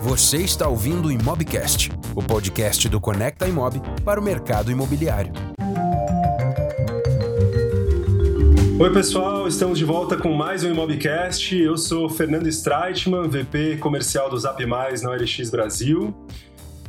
[0.00, 5.32] Você está ouvindo o Imobcast, o podcast do Conecta Imob para o mercado imobiliário.
[8.78, 11.56] Oi, pessoal, estamos de volta com mais um Imobcast.
[11.56, 16.14] Eu sou Fernando Streitman, VP comercial do Zap Mais na OLX Brasil.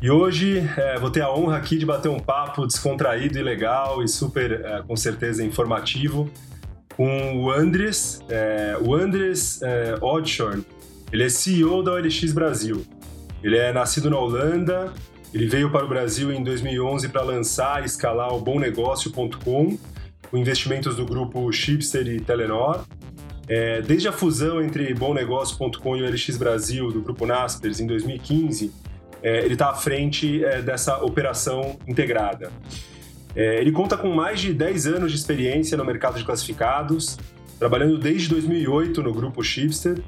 [0.01, 4.03] E hoje é, vou ter a honra aqui de bater um papo descontraído e legal
[4.03, 6.29] e super, é, com certeza, informativo
[6.95, 10.65] com o Andres, é, o Andres é, Odshorn.
[11.13, 12.83] Ele é CEO da OLX Brasil.
[13.47, 14.91] Ele é nascido na Holanda,
[15.33, 19.77] ele veio para o Brasil em 2011 para lançar e escalar o BomNegócio.com,
[20.29, 22.83] com investimentos do grupo Chipster e Telenor.
[23.47, 28.69] É, desde a fusão entre BomNegócio.com e o OLX Brasil, do grupo Naspers, em 2015,
[29.23, 32.51] é, ele está à frente é, dessa operação integrada.
[33.33, 37.17] É, ele conta com mais de 10 anos de experiência no mercado de classificados,
[37.57, 40.03] trabalhando desde 2008 no grupo Shipster,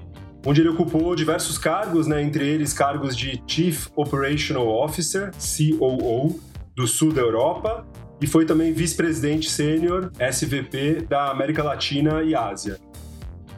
[0.45, 6.39] onde ele ocupou diversos cargos, né, entre eles cargos de Chief Operational Officer, COO,
[6.75, 7.86] do sul da Europa,
[8.22, 12.77] e foi também vice-presidente sênior, SVP, da América Latina e Ásia.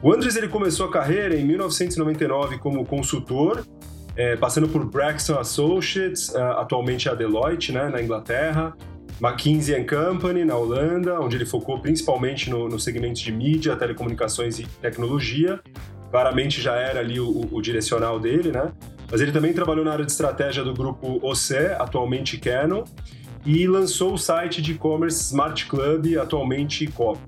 [0.02, 3.64] O Andres ele começou a carreira em 1999 como consultor
[4.16, 8.74] é, passando por Braxton Associates, uh, atualmente a Deloitte, né, na Inglaterra,
[9.20, 14.66] McKinsey Company, na Holanda, onde ele focou principalmente no, no segmento de mídia, telecomunicações e
[14.80, 15.60] tecnologia.
[16.12, 18.70] Claramente já era ali o, o, direcional dele, né?
[19.10, 22.84] Mas ele também trabalhou na área de estratégia do grupo OCE, atualmente Canon,
[23.46, 27.18] e lançou o site de e-commerce Smart Club, atualmente COP,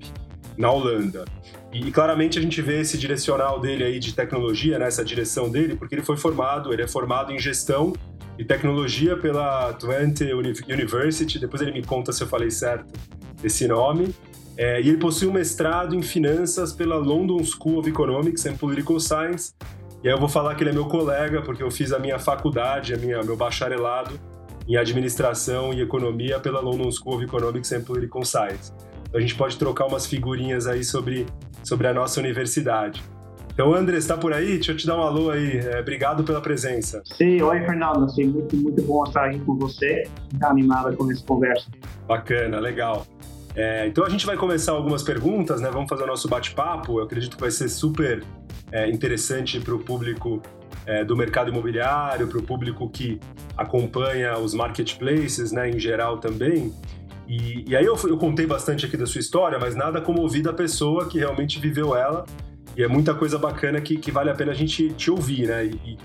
[0.55, 1.25] na Holanda.
[1.73, 5.75] E, claramente a gente vê esse direcional dele aí de tecnologia, né, essa direção dele,
[5.75, 7.91] porque ele foi formado, ele é formado em gestão
[8.37, 10.31] e tecnologia pela Twente
[10.69, 12.93] University, depois ele me conta se eu falei certo
[13.43, 14.13] esse nome.
[14.57, 18.99] É, e ele possui um mestrado em finanças pela London School of Economics and Political
[18.99, 19.53] Science.
[20.03, 22.19] E aí eu vou falar que ele é meu colega, porque eu fiz a minha
[22.19, 24.19] faculdade, a minha, meu bacharelado
[24.67, 28.73] em administração e economia pela London School of Economics and Political Science.
[29.07, 31.25] Então a gente pode trocar umas figurinhas aí sobre
[31.65, 33.03] sobre a nossa universidade.
[33.51, 34.55] Então, André, está por aí?
[34.55, 35.57] Deixa eu te dar um alô aí.
[35.57, 37.01] É, obrigado pela presença.
[37.05, 38.07] Sim, oi, Fernando.
[38.09, 40.03] Sim, muito, muito bom estar aqui com você.
[40.33, 41.65] Está animada com essa conversa.
[42.05, 43.07] Bacana, legal.
[43.55, 45.69] É, então, a gente vai começar algumas perguntas, né?
[45.71, 46.99] Vamos fazer o nosso bate-papo.
[46.99, 48.23] Eu acredito que vai ser super
[48.71, 50.41] é, interessante para o público
[50.85, 53.19] é, do mercado imobiliário, para o público que
[53.57, 56.73] acompanha os marketplaces, né, em geral também.
[57.27, 60.43] E, e aí eu, eu, contei bastante aqui da sua história, mas nada como ouvir
[60.43, 62.25] da pessoa que realmente viveu ela.
[62.77, 65.65] E é muita coisa bacana que, que vale a pena a gente te ouvir, né?
[65.65, 65.97] E, e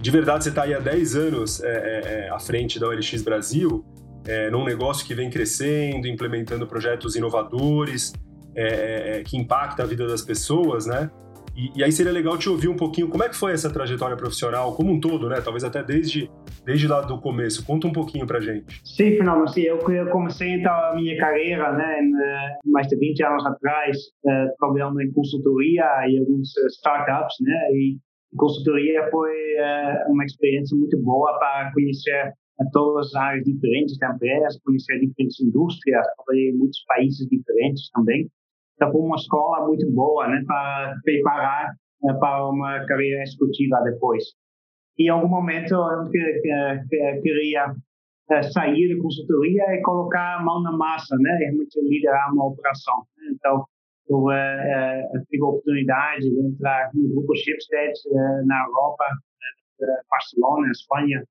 [0.00, 3.22] de verdade, você está aí há 10 anos é, é, é, à frente da OLX
[3.22, 3.84] Brasil,
[4.28, 8.12] é, num negócio que vem crescendo, implementando projetos inovadores,
[8.54, 11.10] é, é, que impacta a vida das pessoas, né?
[11.56, 14.16] E, e, aí seria legal te ouvir um pouquinho como é que foi essa trajetória
[14.16, 15.40] profissional como um todo, né?
[15.40, 16.30] Talvez até desde,
[16.64, 17.64] desde lá do começo.
[17.64, 18.80] Conta um pouquinho pra gente.
[18.84, 19.48] Sim, Fernando.
[19.48, 24.56] Sim, eu, comecei então a minha carreira, né, eh, mais de 20 anos atrás, uh,
[24.58, 27.58] trabalhando em consultoria e alguns eh, startups, né?
[27.72, 27.96] E
[28.36, 29.34] consultoria foi
[30.06, 32.32] uma experiência muito boa para conhecer
[32.72, 38.28] todas as áreas diferentes da empresa, conhecer diferentes indústrias, trabalhei em muitos países diferentes também.
[38.74, 44.24] Então, foi uma escola muito boa né, para preparar né, para uma carreira executiva depois.
[44.98, 46.10] E em algum momento eu
[47.22, 47.74] queria
[48.30, 53.04] eh, sair da consultoria e colocar a mão na massa, né, realmente liderar uma operação.
[53.32, 53.64] Então,
[54.08, 59.04] eu uh, tive a oportunidade de entrar no grupo Shipstead uh, na Europa,
[59.80, 61.22] uh, Barcelona, Espanha,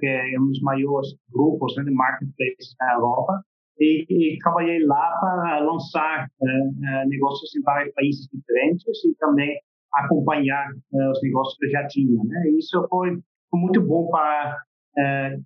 [0.00, 3.42] que é um dos maiores grupos né, de marketplace na Europa
[3.78, 9.56] e, e trabalhei lá para lançar uh, negócios em vários países diferentes e também
[9.94, 12.22] acompanhar os negócios que eu já tinha.
[12.24, 12.50] Né?
[12.58, 13.18] Isso foi,
[13.50, 14.58] foi muito bom para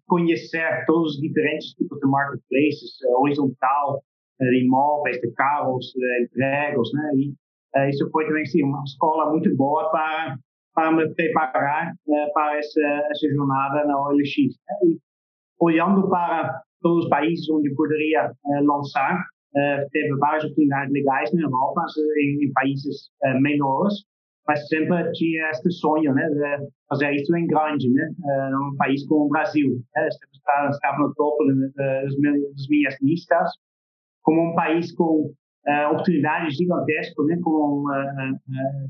[0.09, 4.03] conhecer todos os diferentes tipos de marketplaces, horizontal,
[4.41, 6.75] de imóveis, de carros, de né?
[7.17, 10.39] E isso foi também uma escola muito boa para
[10.75, 11.93] para me preparar
[12.33, 14.57] para essa, essa jornada na OLX.
[14.69, 14.91] Né?
[14.91, 14.99] E
[15.61, 19.25] olhando para todos os países onde poderia uh, lançar.
[19.55, 21.85] Uh, teve várias oportunidades legais na Europa,
[22.17, 23.95] em, em países uh, menores,
[24.49, 28.09] mas sempre tinha este sonho né, de fazer isso em grande, né,
[28.51, 29.79] num país como o Brasil.
[29.95, 30.09] Né,
[30.71, 33.51] estava no topo das, das minhas listas,
[34.23, 35.33] como um país com
[35.67, 37.85] uh, oportunidades gigantescas, né, com,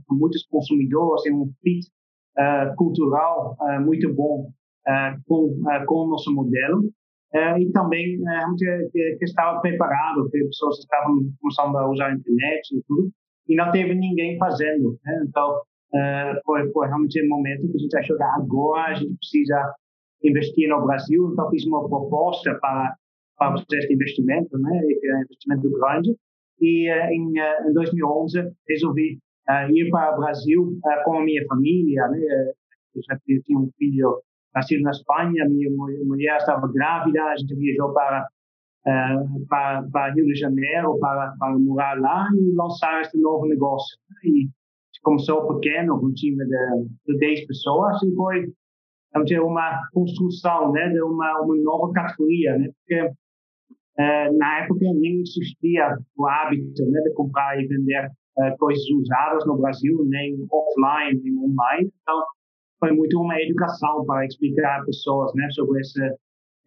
[0.06, 1.90] com muitos consumidores e um fit
[2.76, 4.50] cultural muito bom
[5.26, 5.54] com,
[5.86, 6.82] com o nosso modelo.
[7.58, 12.76] E também é, que, que, estava preparado, que pessoas estavam começando a usar a internet
[12.76, 13.10] e tudo,
[13.48, 14.98] e não teve ninguém fazendo.
[15.04, 15.24] Né?
[15.28, 15.60] Então,
[15.94, 19.74] uh, foi, foi realmente um momento que a gente achou que agora a gente precisa
[20.24, 22.94] investir no Brasil, então fiz uma proposta para,
[23.36, 24.80] para fazer este investimento, né,
[25.24, 26.16] investimento grande,
[26.60, 29.18] e uh, em, uh, em 2011 resolvi
[29.70, 32.20] ir para o Brasil com a minha família, né,
[32.94, 34.22] eu já tinha um filho
[34.54, 35.68] nascido na Espanha, minha
[36.04, 38.26] mulher estava grávida, a gente viajou para
[39.48, 43.96] para, para, Rio de Janeiro para, para morar lá e lançar este novo negócio.
[44.24, 44.48] E
[45.02, 48.52] começou pequeno, com um time de, de 10 pessoas e foi
[49.40, 53.12] uma construção né, de uma, uma nova categoria, né, porque
[53.98, 59.46] uh, na época nem existia o hábito né, de comprar e vender uh, coisas usadas
[59.46, 61.92] no Brasil, nem offline, nem online.
[62.02, 62.24] Então,
[62.80, 66.16] foi muito uma educação para explicar a pessoas né, sobre esse,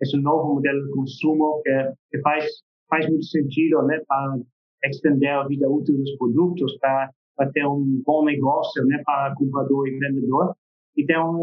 [0.02, 2.46] esse novo modelo de consumo que, que faz,
[2.90, 4.40] faz muito sentido né, para
[4.86, 9.88] estender a vida útil dos produtos, para, para ter um bom negócio né, para comprador
[9.88, 10.56] e vendedor.
[10.98, 11.42] Então,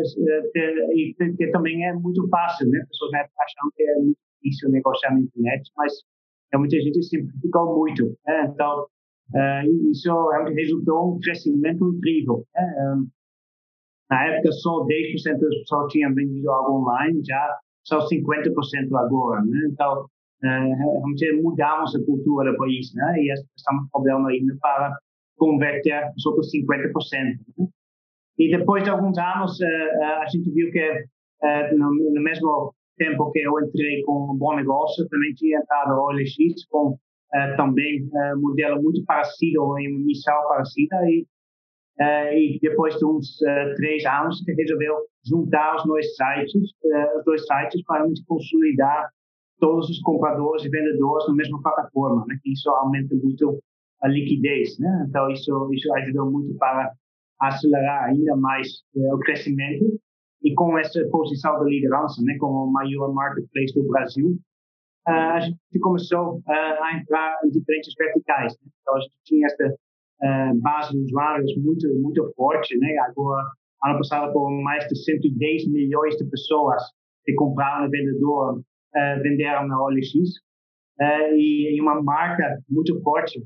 [0.94, 2.82] e que também é muito fácil, né?
[2.88, 5.92] Pessoas né, acham que é muito difícil negociar na internet, mas
[6.58, 8.16] muita gente simplificou muito.
[8.26, 8.50] Né?
[8.52, 8.86] Então,
[9.34, 12.44] uh, isso resultou um crescimento incrível.
[12.54, 13.04] Né?
[14.10, 18.50] Na época, só 10% das pessoas tinham vendido algo online, já são 50%
[18.96, 19.42] agora.
[19.42, 19.68] Né?
[19.70, 20.06] Então,
[20.42, 23.14] realmente mudamos a cultura do país né?
[23.18, 24.98] e estamos trabalhando ainda para
[25.38, 26.92] converter os outros 50%.
[27.58, 27.68] Né?
[28.38, 31.04] E depois de alguns anos, a gente viu que
[31.76, 32.74] no, mesmo
[33.04, 36.96] tempo que eu entrei com um bom negócio, também tinha entrado o OLX com
[37.56, 38.02] também
[38.36, 41.26] um modelo muito parecido, em missão parecida, e
[42.00, 44.94] Uh, e depois de uns uh, três anos, a resolveu
[45.26, 49.10] juntar os dois sites, uh, os dois sites para a consolidar
[49.60, 52.36] todos os compradores e vendedores na mesma plataforma, né?
[52.46, 53.62] Isso aumenta muito
[54.02, 55.06] a liquidez, né?
[55.06, 56.92] Então isso isso ajudou muito para
[57.40, 59.84] acelerar ainda mais o crescimento
[60.44, 62.36] e com essa posição de liderança, né?
[62.38, 64.38] Como o maior marketplace do Brasil,
[65.06, 68.52] a gente começou a entrar em diferentes verticais.
[68.52, 68.70] Né?
[68.80, 72.96] Então a gente tinha esta uh, base de usuários muito, muito forte, né?
[73.08, 73.42] Agora,
[73.84, 76.82] ano passado, com mais de 110 milhões de pessoas
[77.24, 78.62] que compraram no vendedor,
[79.22, 80.12] venderam na OLX,
[81.34, 83.42] e, e, uma marca muito forte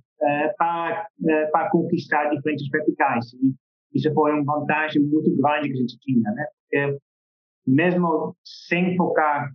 [0.58, 1.06] para,
[1.52, 3.32] para conquistar diferentes verticais.
[3.34, 3.54] E
[3.94, 6.46] isso foi uma vantagem muito grande que a gente tinha, né?
[6.70, 6.98] Porque
[7.66, 9.50] mesmo sem focar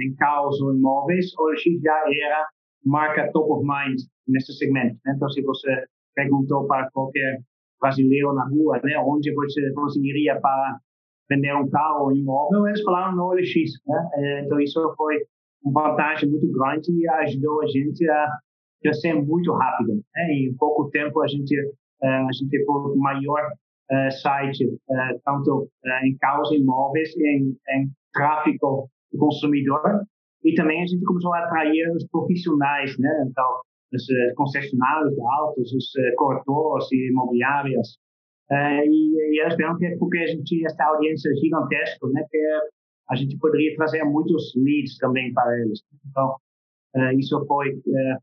[0.00, 2.48] em carros ou imóveis, OLX já era
[2.84, 4.96] marca top of mind nesse segmento.
[5.04, 5.12] Né?
[5.14, 7.40] Então, se você perguntou para qualquer
[7.80, 10.78] brasileiro na rua, né, onde você conseguiria para
[11.28, 13.54] vender um carro ou um imóvel, eles falaram no OLX,
[13.86, 14.08] né?
[14.14, 15.16] É, então isso foi
[15.62, 18.38] uma vantagem muito grande e ajudou a gente a
[18.80, 19.94] crescer muito rápido.
[19.94, 20.32] Né?
[20.32, 21.54] Em pouco tempo a gente
[22.02, 23.50] é, a gente foi o maior
[23.90, 28.88] uh, site uh, tanto uh, em carros imóveis, em, em tráfego
[29.18, 30.02] consumidor
[30.44, 33.10] e também a gente começou a atrair os profissionais, né?
[33.28, 33.60] Então
[33.92, 37.98] os eh, concessionários de autos, os eh, corretores e imobiliárias.
[38.48, 42.38] E, e eles viram que é porque a gente essa audiência gigantesca, né, que
[43.10, 45.82] a gente poderia trazer muitos leads também para eles.
[46.08, 46.36] Então,
[47.18, 47.74] isso foi,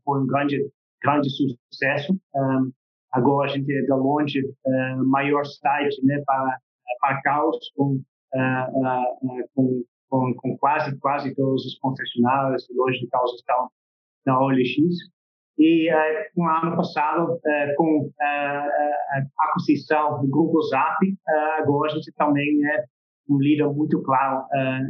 [0.02, 0.66] foi um grande,
[1.02, 2.18] grande sucesso.
[2.34, 2.72] Um,
[3.14, 6.58] agora a gente é de longe o maior site né, para,
[7.00, 8.00] para carros com,
[9.54, 13.68] com, com, com, quase, quase todos os concessionários e lojas de carros estão
[14.26, 14.78] na OLX.
[15.58, 15.96] E uh,
[16.36, 20.98] no ano passado, uh, com uh, a aquisição do Grupo Zap,
[21.58, 22.84] agora a gente também é
[23.28, 24.44] um líder muito claro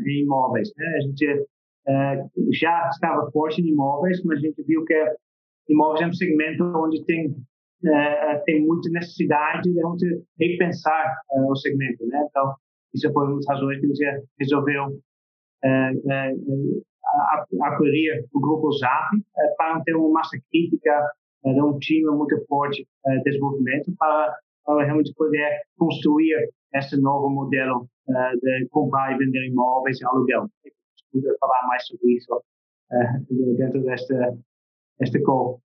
[0.06, 0.72] em imóveis.
[0.76, 0.86] Né?
[0.86, 1.46] A gente
[2.58, 4.94] já estava forte em imóveis, mas a gente viu que
[5.68, 7.32] imóveis é um segmento onde tem
[8.44, 11.16] tem muita necessidade de repensar
[11.48, 12.06] o segmento.
[12.06, 12.26] Né?
[12.28, 12.54] Então,
[12.94, 15.00] isso foi uma das razões que a gente resolveu
[17.62, 19.08] acolher o grupo Zap
[19.56, 21.10] para ter uma massa crítica
[21.44, 27.86] de um time muito forte de desenvolvimento para, para realmente poder construir esse novo modelo
[28.42, 30.48] de comprar e vender imóveis e aluguel.
[31.14, 32.42] Eu falar mais sobre isso
[33.56, 34.36] dentro desta,
[34.98, 35.60] desta call.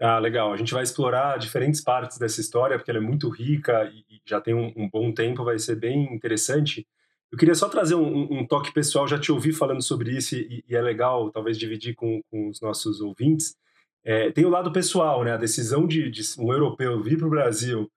[0.00, 0.52] Ah, legal.
[0.52, 4.40] A gente vai explorar diferentes partes dessa história, porque ela é muito rica e já
[4.40, 6.86] tem um, um bom tempo, vai ser bem interessante.
[7.32, 10.64] Eu queria só trazer um, um, toque pessoal, já te ouvi falando sobre isso e,
[10.68, 13.56] e é legal talvez dividir com, com os nossos ouvintes.
[14.04, 15.32] É, tem o lado pessoal, né?
[15.32, 17.90] A decisão de, de um europeu vir para o Brasil,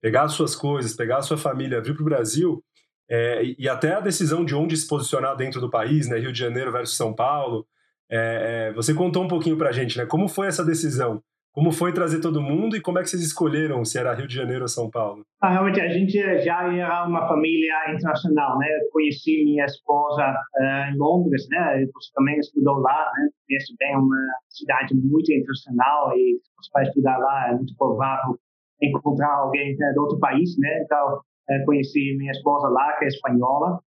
[0.00, 2.64] pegar as suas coisas, pegar sua família, vir para o Brasil,
[3.08, 6.18] é, e, e, até a decisão de onde se posicionar dentro do país, né?
[6.18, 7.66] Rio de Janeiro versus São Paulo.
[8.10, 10.06] É, é você contou um pouquinho para a gente, né?
[10.06, 13.84] Como foi essa decisão Como foi trazer todo mundo e como é que vocês escolheram
[13.84, 15.22] se era Rio de Janeiro ou São Paulo?
[15.38, 18.66] Ah, realmente, a gente já era uma família internacional, né?
[18.68, 21.84] Eu conheci minha esposa uh, em Londres, né?
[21.92, 23.28] Você também estudou lá, né?
[23.46, 24.16] Conheço bem uma
[24.48, 28.38] cidade muito internacional e você vai estudar lá é muito provável
[28.80, 30.82] encontrar alguém né, de outro país, né?
[30.84, 33.78] Então, uh, conheci minha esposa lá, que é espanhola.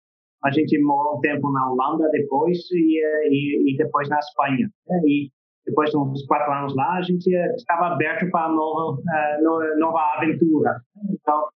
[0.44, 4.68] A gente morou um tempo na Holanda depois e, eh, e, e depois na Espanha.
[4.86, 5.00] Né?
[5.06, 5.30] E
[5.66, 10.80] depois de uns quatro anos lá, a gente estava aberto para nova, uh, nova aventura.
[11.10, 11.48] Então,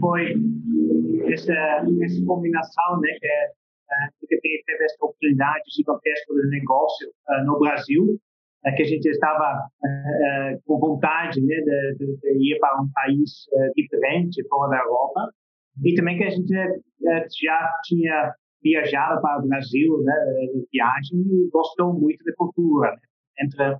[0.00, 0.34] foi
[1.32, 7.58] essa, essa combinação, né, que, uh, que teve essa oportunidade gigantesca de negócio uh, no
[7.58, 8.18] Brasil,
[8.76, 9.68] que a gente estava
[10.64, 13.44] com vontade né, de, de, de, ir para um país
[13.76, 15.34] diferente, fora da Europa,
[15.84, 18.32] e também que a gente já tinha
[18.64, 20.14] viajado para o Brasil, né,
[20.72, 22.90] viagem, e gostou muito da cultura.
[22.90, 22.96] Né?
[23.40, 23.76] Entre,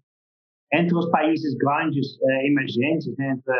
[0.74, 3.52] entre os países grandes uh, emergentes, né, entre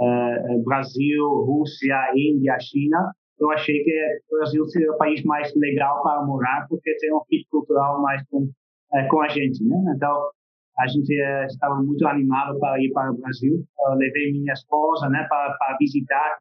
[0.00, 6.02] uh, Brasil, Rússia, Índia, China, eu achei que o Brasil seria o país mais legal
[6.02, 9.64] para morar, porque tem um fit cultural mais com, uh, com a gente.
[9.64, 9.76] Né?
[9.94, 10.30] Então,
[10.78, 11.12] a gente
[11.46, 13.64] estava muito animado para ir para o Brasil.
[13.78, 16.38] Eu levei minha esposa né, para, para visitar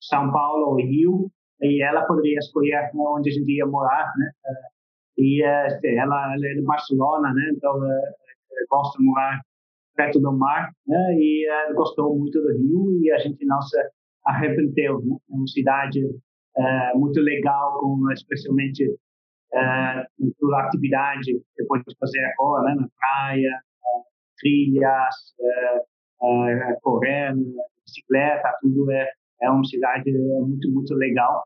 [0.00, 1.30] São Paulo e Rio,
[1.62, 4.30] e ela poderia escolher onde a gente ia morar, né?
[5.18, 7.50] E ela, ela é de Barcelona, né?
[7.54, 7.78] Então
[8.70, 9.40] gosta de morar
[9.96, 11.14] perto do mar, né?
[11.18, 13.76] E gostou muito do Rio e a gente não se
[14.26, 15.16] arrependeu, né?
[15.30, 16.00] É uma cidade
[16.94, 18.96] muito legal, com especialmente
[20.38, 22.74] toda a atividade que pode fazer agora, né?
[22.80, 23.60] Na praia,
[24.38, 25.14] trilhas,
[26.82, 27.34] correr,
[27.84, 29.06] bicicleta, tudo é
[29.42, 31.44] é uma cidade muito muito legal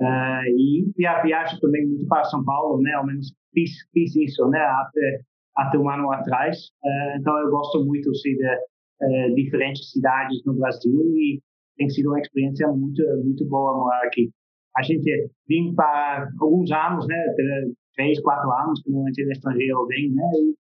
[0.00, 2.92] Uh, e, e, a viagem também muito para São Paulo, né?
[2.94, 4.58] Ao menos fiz, fiz isso, né?
[4.58, 5.20] Até,
[5.56, 6.56] até um ano atrás.
[6.82, 11.42] Uh, então eu gosto muito assim, de uh, diferentes cidades no Brasil e
[11.76, 14.30] tem sido uma experiência muito muito boa morar aqui.
[14.74, 17.16] A gente vem para alguns anos, né?
[17.94, 20.30] Três, quatro anos que normalmente é estrangeiro vem, né?
[20.34, 20.54] E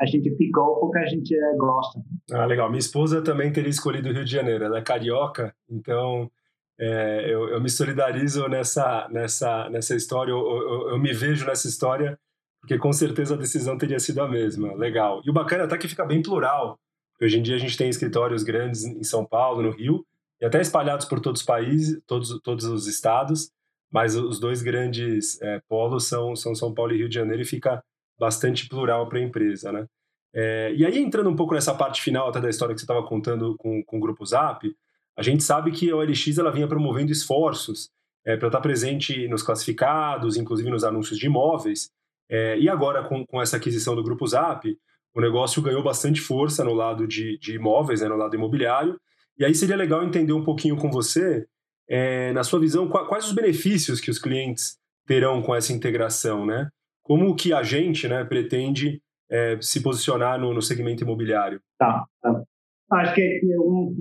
[0.00, 2.00] a gente ficou porque a gente gosta.
[2.32, 2.68] Ah, legal.
[2.68, 4.64] Minha esposa também teria escolhido o Rio de Janeiro.
[4.64, 6.30] Ela é carioca, então
[6.78, 11.66] é, eu, eu, me solidarizo nessa, nessa, nessa história, eu, eu, eu, me vejo nessa
[11.66, 12.18] história,
[12.60, 14.74] porque com certeza a decisão teria sido a mesma.
[14.74, 15.22] Legal.
[15.24, 16.78] E o bacana é até que fica bem plural.
[17.20, 20.04] Hoje em dia a gente tem escritórios grandes em São Paulo, no Rio,
[20.38, 23.50] e até espalhados por todos os países, todos, todos os estados,
[23.90, 27.46] mas os dois grandes é, polos são, são São Paulo e Rio de Janeiro, e
[27.46, 27.82] fica
[28.18, 29.86] bastante plural para a empresa, né?
[30.34, 33.02] É, e aí, entrando um pouco nessa parte final até da história que você estava
[33.06, 34.70] contando com, com o Grupo Zap,
[35.16, 37.88] a gente sabe que a OLX ela vinha promovendo esforços
[38.24, 41.90] é, para estar presente nos classificados, inclusive nos anúncios de imóveis.
[42.28, 44.76] É, e agora, com, com essa aquisição do Grupo Zap,
[45.14, 49.00] o negócio ganhou bastante força no lado de, de imóveis, né, no lado imobiliário.
[49.38, 51.46] E aí seria legal entender um pouquinho com você,
[51.88, 56.68] é, na sua visão, quais os benefícios que os clientes terão com essa integração, né?
[57.06, 61.60] Como que a gente né, pretende é, se posicionar no, no segmento imobiliário?
[61.78, 62.42] Tá, tá.
[62.90, 63.40] Acho que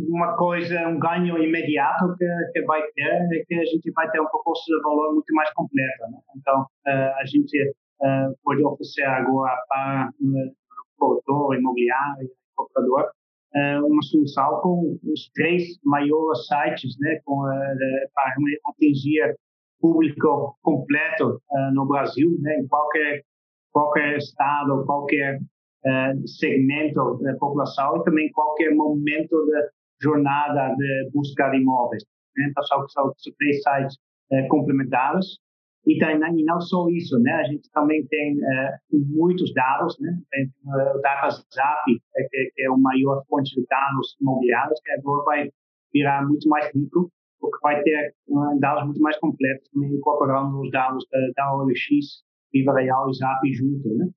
[0.10, 4.20] uma coisa, um ganho imediato que, que vai ter é que a gente vai ter
[4.20, 6.08] uma proposta de valor muito mais completa.
[6.10, 6.18] Né?
[6.36, 7.70] Então, uh, a gente
[8.02, 10.52] uh, pode oferecer agora para o
[10.98, 13.12] corretor imobiliário, comprador,
[13.88, 17.44] uma solução com os três maiores sites né, com,
[18.14, 18.36] para
[18.68, 19.34] atingir
[19.80, 21.42] público completo
[21.74, 23.24] no Brasil, né, em qualquer
[23.76, 29.68] qualquer estado, qualquer uh, segmento da população e também qualquer momento da
[30.02, 32.06] jornada de busca de imóveis.
[32.38, 32.48] Né?
[32.50, 33.98] Então, são, são, três sites
[34.32, 35.26] uh, complementares.
[35.86, 37.32] E, também, e não só isso, né?
[37.34, 40.18] A gente também tem uh, muitos dados, né?
[40.32, 45.24] Tem o Data Zap, que, que, é o maior fonte de dados imobiliários, que agora
[45.26, 45.50] vai
[45.94, 47.12] virar muito mais rico,
[47.46, 48.14] porque vai ter
[48.60, 52.24] dados muito mais completos, também incorporando os dados da, da OLX,
[52.54, 54.08] Viva Real e Zap junto, né?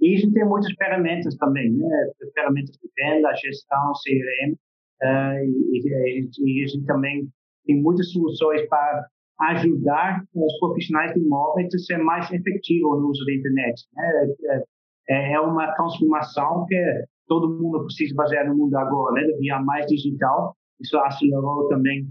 [0.00, 1.88] E a gente tem muitas ferramentas também, né?
[2.34, 7.28] Ferramentas de venda, gestão, CRM, uh, e, e, e, a gente também
[7.64, 9.06] tem muitas soluções para
[9.52, 13.82] ajudar os profissionais de imóveis a ser mais efetivos no uso da internet.
[13.94, 14.64] Né?
[15.08, 16.76] É, é uma transformação que
[17.26, 19.32] todo mundo precisa fazer no mundo agora, né?
[19.38, 20.54] Via mais digital.
[20.80, 22.06] Isso acelerou também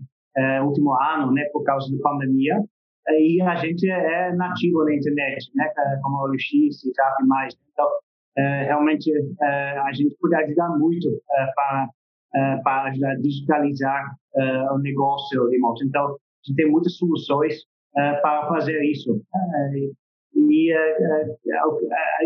[0.60, 1.46] no último ano, né?
[1.54, 2.62] Por causa da pandemia
[3.10, 5.70] e a gente é nativo na internet, né?
[6.02, 7.24] Como o LX, Zap.
[7.72, 7.88] Então,
[8.38, 9.12] é, realmente
[9.42, 11.90] é, a gente pode ajudar muito é, para
[12.66, 14.14] para ajudar a digitalizar
[14.74, 15.88] o negócio imóveis.
[15.88, 17.64] Então, a gente tem muitas soluções
[17.94, 19.22] para fazer isso.
[20.36, 20.74] e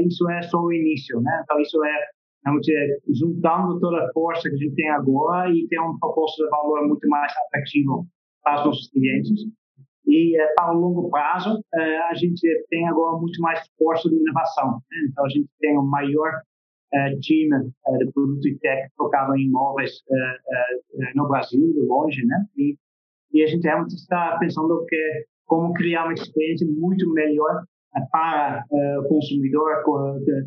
[0.04, 1.42] isso é só o início, né?
[1.44, 2.06] Então, isso é
[2.43, 2.72] realmente
[3.10, 6.88] juntando toda a força que a gente tem agora e ter uma proposta de valor
[6.88, 8.08] muito mais atrativo
[8.43, 9.46] para os nossos clientes.
[10.10, 14.15] E é, para o longo prazo, é, a gente tem agora muito mais força de
[14.15, 14.72] inovação.
[14.72, 15.08] Né?
[15.12, 16.31] Então, a gente tem o maior
[16.91, 19.91] é, time de produto e tech focado em imóveis
[21.13, 22.46] no Brasil, de longe, né?
[22.58, 22.75] E,
[23.31, 27.63] e a gente realmente está pensando que como criar uma experiência muito melhor
[28.12, 29.84] para o consumidor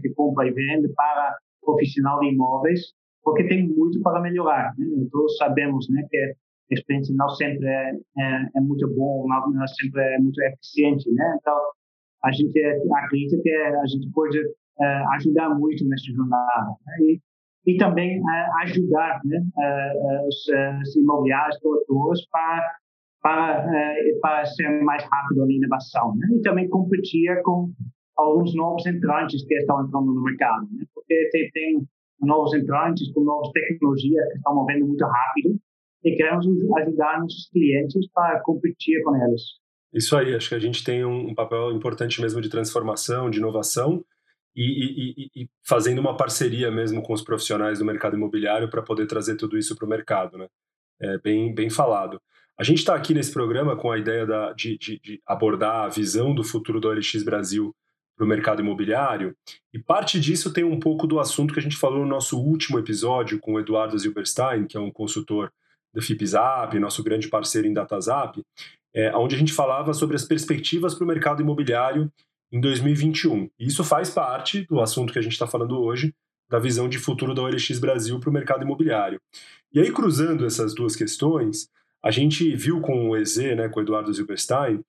[0.01, 2.93] que compra e vende, para profissional de imóveis,
[3.23, 4.75] porque tem muito para melhorar.
[4.77, 4.87] Né?
[5.11, 6.35] Todos sabemos né, que a
[6.75, 11.37] experiência não sempre é, é, é muito boa, não, não, sempre é muito eficiente, né?
[11.41, 11.57] Então,
[12.25, 12.59] a gente
[12.95, 14.39] acredita que a gente pode
[14.81, 16.77] é, ajudar muito nessa jornada.
[16.87, 16.97] Né?
[17.01, 17.21] E,
[17.67, 20.47] e também é, ajudar né, é, os,
[20.83, 22.77] os imobiliários, produtores, para,
[23.23, 23.67] para,
[24.21, 26.15] para ser mais rápido na inovação.
[26.17, 26.29] Né?
[26.39, 27.73] E também competir com
[28.17, 30.67] alguns novos entrantes que estão entrando no mercado.
[30.73, 30.85] Né?
[30.95, 31.89] Porque tem, tem
[32.21, 35.59] novos entrantes com novas tecnologias que estão movendo muito rápido
[36.05, 39.43] e queremos ajudar nossos clientes para competir com eles.
[39.93, 44.03] Isso aí, acho que a gente tem um papel importante mesmo de transformação, de inovação
[44.57, 49.07] e, e, e fazendo uma parceria mesmo com os profissionais do mercado imobiliário para poder
[49.07, 50.49] trazer tudo isso para o mercado, né?
[51.01, 52.21] É bem, bem falado.
[52.59, 55.89] A gente está aqui nesse programa com a ideia da, de, de, de, abordar a
[55.89, 57.75] visão do futuro do OLX Brasil
[58.23, 59.37] para o mercado imobiliário,
[59.75, 62.79] e parte disso tem um pouco do assunto que a gente falou no nosso último
[62.79, 65.53] episódio com o Eduardo Zilberstein, que é um consultor
[65.93, 68.41] do FIPZAP, nosso grande parceiro em DataZap,
[68.95, 72.13] é, onde a gente falava sobre as perspectivas para o mercado imobiliário
[72.53, 73.51] em 2021.
[73.59, 76.15] E isso faz parte do assunto que a gente está falando hoje,
[76.49, 79.21] da visão de futuro da OLX Brasil para o mercado imobiliário.
[79.73, 81.69] E aí, cruzando essas duas questões,
[82.05, 84.81] a gente viu com o EZ, né, com o Eduardo Zilberstein,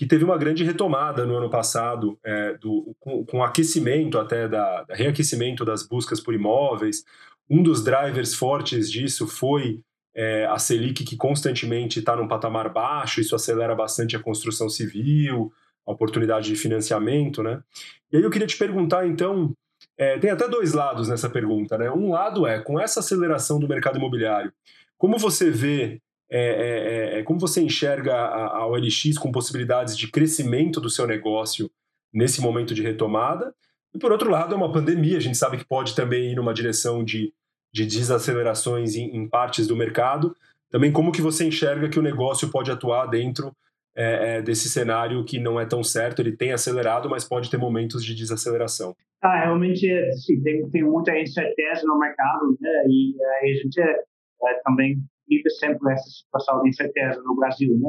[0.00, 4.82] que teve uma grande retomada no ano passado, é, do, com, com aquecimento até da,
[4.84, 7.04] da, reaquecimento das buscas por imóveis.
[7.50, 9.82] Um dos drivers fortes disso foi
[10.14, 15.52] é, a Selic que constantemente está num patamar baixo, isso acelera bastante a construção civil,
[15.86, 17.62] a oportunidade de financiamento, né?
[18.10, 19.52] E aí eu queria te perguntar, então,
[19.98, 21.90] é, tem até dois lados nessa pergunta, né?
[21.90, 24.50] Um lado é, com essa aceleração do mercado imobiliário,
[24.96, 30.10] como você vê, é, é, é como você enxerga a, a OLX com possibilidades de
[30.10, 31.70] crescimento do seu negócio
[32.12, 33.54] nesse momento de retomada?
[33.94, 36.54] E por outro lado, é uma pandemia, a gente sabe que pode também ir numa
[36.54, 37.32] direção de
[37.72, 40.34] de desacelerações em, em, partes do mercado.
[40.70, 43.52] Também como que você enxerga que o negócio pode atuar dentro
[43.96, 47.56] é, é, desse cenário que não é tão certo, ele tem acelerado, mas pode ter
[47.56, 48.94] momentos de desaceleração.
[49.20, 52.70] Ah, realmente, sim, tem, tem muita incerteza no mercado, né?
[52.88, 54.96] E a gente é, é, também
[55.30, 57.88] vive sempre essa situação de incerteza no Brasil, né?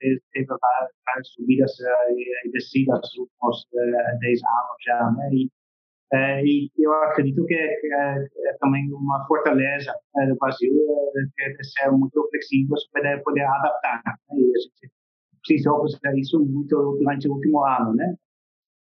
[0.00, 1.72] Que teve várias subidas
[2.44, 3.66] e descidas nos últimos
[4.20, 5.30] 10 anos já, né?
[5.32, 5.50] E
[6.12, 10.72] é, e eu acredito que é, é, é também uma fortaleza é, do Brasil
[11.40, 14.02] é ser muito flexível para poder adaptar.
[14.06, 14.14] Né?
[14.38, 14.92] E a gente
[15.44, 18.14] precisou fazer isso muito durante o último ano, né?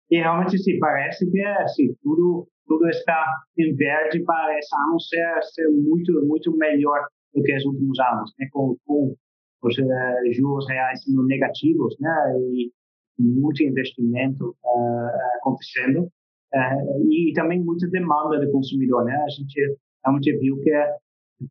[0.10, 3.24] E realmente se parece que assim, tudo tudo está
[3.58, 8.34] em verde para esse ano ser, ser muito muito melhor do que os últimos anos,
[8.40, 8.48] né?
[8.52, 9.16] Com, com
[9.64, 12.12] os uh, juros reais negativos, né?
[12.40, 12.72] E
[13.20, 19.16] muito investimento uh, acontecendo uh, e também muita demanda do consumidor, né?
[19.16, 20.72] A gente realmente viu que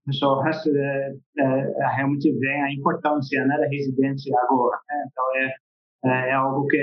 [0.07, 4.79] pessoas uh, uh, realmente vê a importância né, da residência agora.
[4.89, 5.05] Né?
[5.11, 6.79] Então, é, é algo que,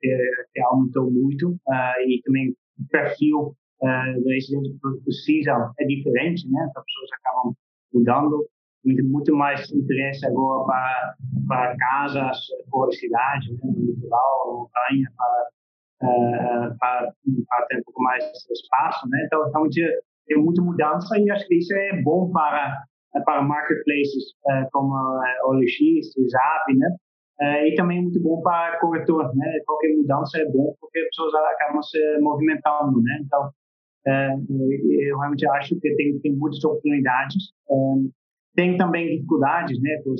[0.00, 0.18] que,
[0.52, 1.56] que aumentou muito
[2.06, 6.66] e também o perfil do residente que precisa é diferente, né?
[6.68, 7.54] Então, as pessoas acabam
[7.92, 8.46] mudando
[8.84, 11.14] muito, mais interesse agora para,
[11.46, 12.38] para casas
[12.72, 13.58] da cidade, né?
[13.62, 15.48] no litoral, montanha, para
[16.02, 17.12] uh, para,
[17.48, 19.22] para ter um pouco mais de espaço, né?
[19.26, 19.68] Então, então
[20.26, 22.84] tem muita mudança e acho que isso é bom para
[23.24, 26.96] para marketplaces uh, como uh, OLX, Zap, né?
[27.40, 29.58] Uh, e também muito bom para corretor, né?
[29.66, 33.18] Qualquer mudança é bom porque as pessoas acabam se movimentando, né?
[33.24, 33.50] Então,
[34.06, 37.52] eu realmente acho que tem, tem muitas oportunidades.
[38.54, 40.00] tem também dificuldades, né?
[40.04, 40.14] Por,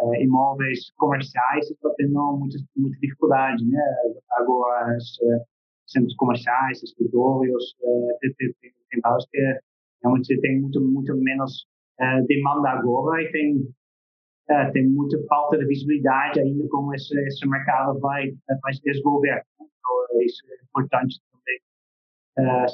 [0.00, 3.80] uh, imóveis comerciais estão tendo muita, muita dificuldade, né?
[4.32, 5.18] Agora, os
[5.86, 7.76] centros comerciais, escritórios,
[8.20, 9.38] tem, tem, vários que
[10.02, 11.66] realmente tem muito, muito menos
[12.26, 13.68] demanda agora e tem
[14.72, 18.30] tem muita falta de visibilidade ainda como esse, esse mercado vai,
[18.62, 19.42] vai se desenvolver.
[19.60, 21.20] Então, isso é importante
[22.36, 22.66] para,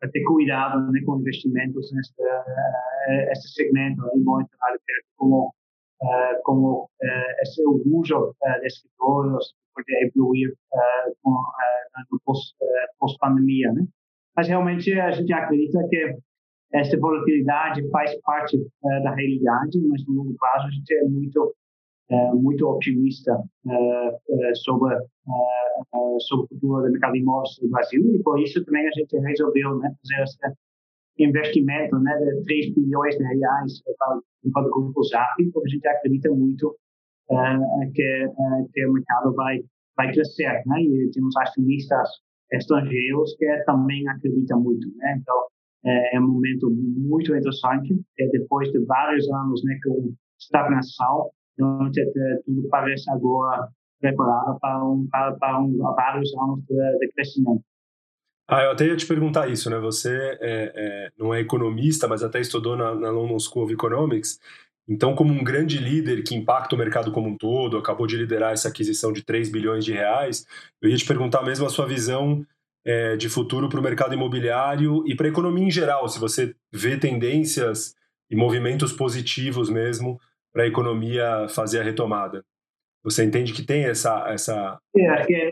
[0.00, 4.76] para, ter cuidado né, com investimentos nesse, uh, segmento e monitorar
[5.16, 5.54] como
[6.44, 6.88] como
[7.42, 10.54] esse uso de escritórios poder evoluir
[11.20, 11.30] com,
[12.12, 12.20] no
[13.00, 13.84] pós-pandemia, né?
[14.36, 16.16] Mas realmente a gente acredita que
[16.72, 18.56] essa volatilidade faz parte
[19.02, 21.52] da realidade, mas no longo prazo a gente é muito
[22.34, 23.36] muito otimista
[24.54, 24.94] sobre
[26.20, 29.18] sobre o futuro do mercado de imóveis no Brasil e por isso também a gente
[29.18, 30.56] resolveu né, fazer esse
[31.18, 36.30] investimento né, de 3 bilhões de reais para, o grupo ZAP, porque a gente acredita
[36.30, 36.76] muito
[37.30, 39.58] uh, que, uh, que o mercado vai,
[39.96, 40.62] vai crescer.
[40.66, 40.82] Né?
[40.82, 42.08] E temos acionistas
[42.52, 44.86] estrangeiros que também acreditam muito.
[44.96, 45.18] Né?
[45.20, 45.36] Então,
[45.84, 51.90] é um momento muito interessante, é depois de vários anos né, com estagnação, então,
[52.44, 53.68] tudo parece agora
[54.00, 57.62] preparado para, um, para, para um, vários anos de, de crescimento.
[58.50, 59.78] Ah, eu até ia te perguntar isso, né?
[59.78, 60.08] Você
[60.40, 64.40] é, é, não é economista, mas até estudou na, na, London School of Economics.
[64.88, 68.54] Então, como um grande líder que impacta o mercado como um todo, acabou de liderar
[68.54, 70.46] essa aquisição de 3 bilhões de reais,
[70.80, 72.42] eu ia te perguntar mesmo a sua visão
[72.86, 76.54] é, de futuro para o mercado imobiliário e para a economia em geral, se você
[76.72, 77.94] vê tendências
[78.30, 80.18] e movimentos positivos mesmo
[80.54, 82.42] para a economia fazer a retomada.
[83.10, 84.28] Você entende que tem essa...
[84.28, 84.78] essa...
[84.96, 85.50] É, acho que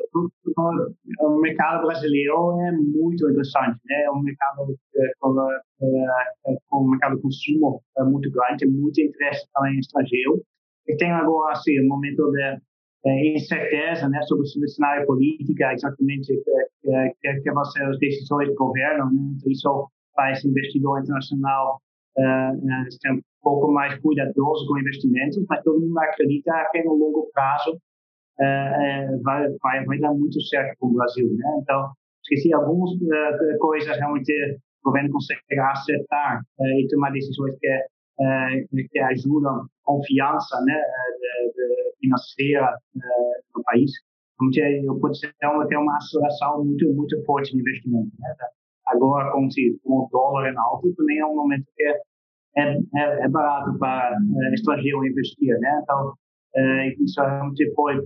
[1.21, 4.03] o mercado brasileiro é muito interessante, né?
[4.05, 9.79] É um mercado é, com, é, um mercado consumo é muito grande, muito interesse também
[9.79, 10.43] estrangeiro.
[10.89, 12.59] E tem agora, assim, um momento de
[13.07, 18.49] é, incerteza né, sobre o cenário político, exatamente que, que, que vão ser as decisões
[18.49, 19.07] do governo.
[19.07, 19.35] Né?
[19.37, 21.81] Então, isso faz investidor internacional
[22.19, 27.31] uh, ser um pouco mais cuidadoso com investimentos, mas todo mundo acredita que no longo
[27.33, 31.29] prazo uh, vai, vai, vai dar muito certo com o Brasil.
[31.37, 31.61] Né?
[31.63, 34.33] Então, esqueci algumas uh, coisas realmente
[34.85, 40.81] o governo consegue acertar e tomar decisões que, que ajudam confiança né,
[41.99, 42.79] financeira
[43.53, 43.91] no país.
[44.85, 48.13] Eu pode uma, ter uma aceleração muito, muito forte de investimento.
[48.17, 48.35] Né?
[48.89, 49.49] Agora, como,
[49.83, 51.83] com o dólar em alto, também é um momento que
[52.57, 55.81] é, é, é barato para é, estrangeiro investir, né?
[55.83, 56.15] Então,
[56.55, 57.97] é, isso realmente foi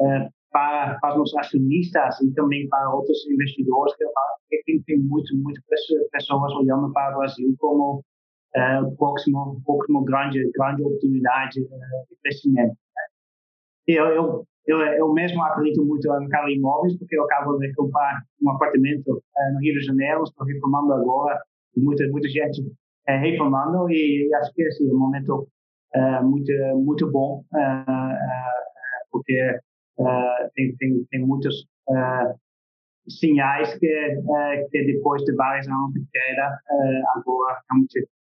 [0.00, 3.94] é, para, para os acionistas e também para outros investidores
[4.48, 5.34] que tem, tem muito,
[6.12, 8.02] pessoas olhando para o Brasil como
[8.54, 12.70] é, o próximo, próximo grande, grande oportunidade é, de crescimento.
[12.70, 13.02] Né?
[13.86, 17.72] Eu, eu eu, eu mesmo acredito muito no mercado de imóveis, porque eu acabo de
[17.74, 21.40] comprar um apartamento uh, no Rio de Janeiro, estou reformando agora,
[21.76, 25.46] muita, muita gente uh, reformando, e acho que assim, é um momento
[25.94, 27.44] uh, muito, muito bom,
[29.12, 29.58] porque
[30.54, 31.66] tem, tem, tem muitos
[33.08, 34.16] sinais que,
[34.70, 36.58] que depois de vários anos de queda,
[37.14, 37.62] agora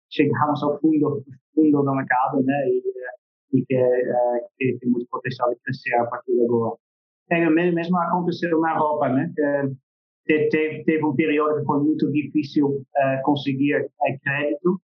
[0.10, 1.24] chegamos ao fundo,
[1.54, 2.82] fundo do mercado, né, e
[3.54, 6.76] e que, uh, que tem muito potencial de crescer a partir de agora.
[7.30, 9.32] É, mesmo aconteceu na Europa, né?
[10.26, 13.90] teve, teve um período que foi muito difícil uh, conseguir
[14.24, 14.82] crédito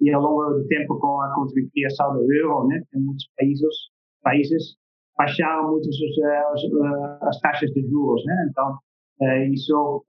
[0.00, 1.34] e ao longo do tempo com a
[1.72, 3.74] criação do euro, né, em muitos países,
[4.22, 4.76] países
[5.16, 5.98] baixaram muito os,
[6.54, 8.46] as, as taxas de juros, né?
[8.48, 8.78] Então
[9.52, 10.02] isso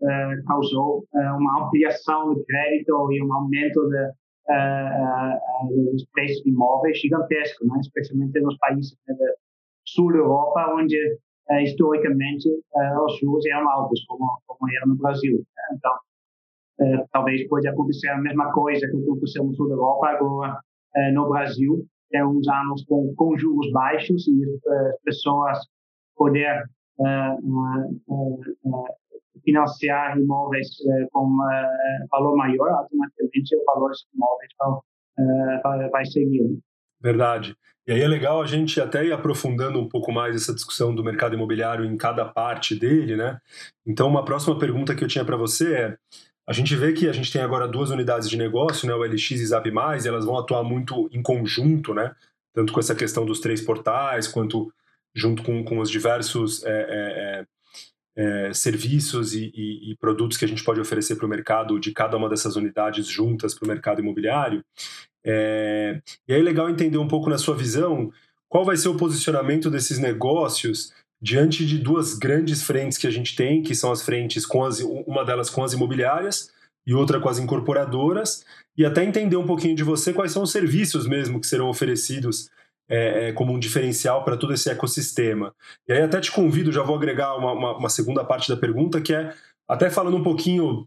[0.47, 4.11] causou uma ampliação de crédito e um aumento de
[5.93, 7.79] os preços de imóveis gigantescos, né?
[7.81, 9.15] especialmente nos países né,
[9.85, 10.97] sul da Europa, onde
[11.49, 15.37] uh, historicamente uh, os juros eram altos, como, como era no Brasil.
[15.37, 15.77] Né?
[15.77, 15.93] Então,
[16.81, 20.59] uh, talvez pode acontecer a mesma coisa que aconteceu no sul da Europa agora
[21.13, 25.57] no Brasil, tem uns anos com, com juros baixos e as pessoas
[26.17, 26.65] poder
[29.43, 34.51] financiar imóveis uh, com uh, valor maior, automaticamente o valor dos imóveis
[35.63, 36.59] vai, vai seguir.
[37.01, 37.55] Verdade.
[37.87, 41.03] E aí é legal a gente até ir aprofundando um pouco mais essa discussão do
[41.03, 43.39] mercado imobiliário em cada parte dele, né?
[43.85, 45.97] Então, uma próxima pergunta que eu tinha para você é:
[46.47, 49.31] a gente vê que a gente tem agora duas unidades de negócio, né, o LX
[49.31, 52.13] e Zap+, e elas vão atuar muito em conjunto, né?
[52.53, 54.71] Tanto com essa questão dos três portais, quanto
[55.15, 57.45] junto com, com os diversos é, é,
[58.15, 61.91] é, serviços e, e, e, produtos que a gente pode oferecer para o mercado de
[61.91, 64.63] cada uma dessas unidades juntas para o mercado imobiliário.
[65.25, 68.11] É, e aí é legal entender um pouco na sua visão
[68.49, 73.35] qual vai ser o posicionamento desses negócios diante de duas grandes frentes que a gente
[73.35, 76.49] tem, que são as frentes com as, uma delas com as imobiliárias
[76.85, 78.43] e outra com as incorporadoras,
[78.75, 82.49] e até entender um pouquinho de você quais são os serviços mesmo que serão oferecidos
[82.91, 85.55] é, é, como um diferencial para todo esse ecossistema.
[85.87, 88.99] E aí até te convido, já vou agregar uma, uma, uma, segunda parte da pergunta,
[88.99, 89.33] que é
[89.65, 90.85] até falando um pouquinho,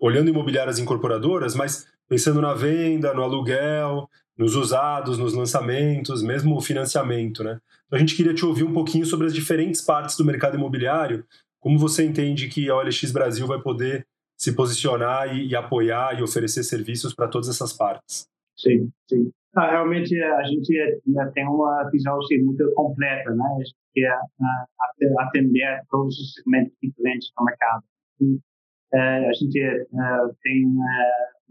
[0.00, 4.08] olhando imobiliárias incorporadoras, mas pensando na venda, no aluguel,
[4.38, 7.58] nos usados, nos lançamentos, mesmo o financiamento, né?
[7.86, 11.26] Então a gente queria te ouvir um pouquinho sobre as diferentes partes do mercado imobiliário,
[11.58, 14.06] como você entende que a OLX Brasil vai poder
[14.38, 18.28] se posicionar e, e apoiar e oferecer serviços para todas essas partes.
[18.56, 19.32] Sim, sim.
[19.56, 23.44] Realmente a gente né, tem uma visão assim, muito completa, né?
[23.92, 27.82] Que é uh, atender todos os segmentos diferentes do mercado.
[28.20, 31.04] E, uh, a gente uh, tem uma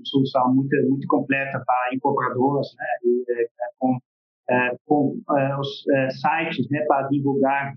[0.05, 2.85] solução muito muito completa para incorporadoras, né?
[3.03, 3.99] E, com
[4.85, 5.21] com
[5.59, 5.83] os
[6.19, 6.83] sites, né?
[6.87, 7.75] Para divulgar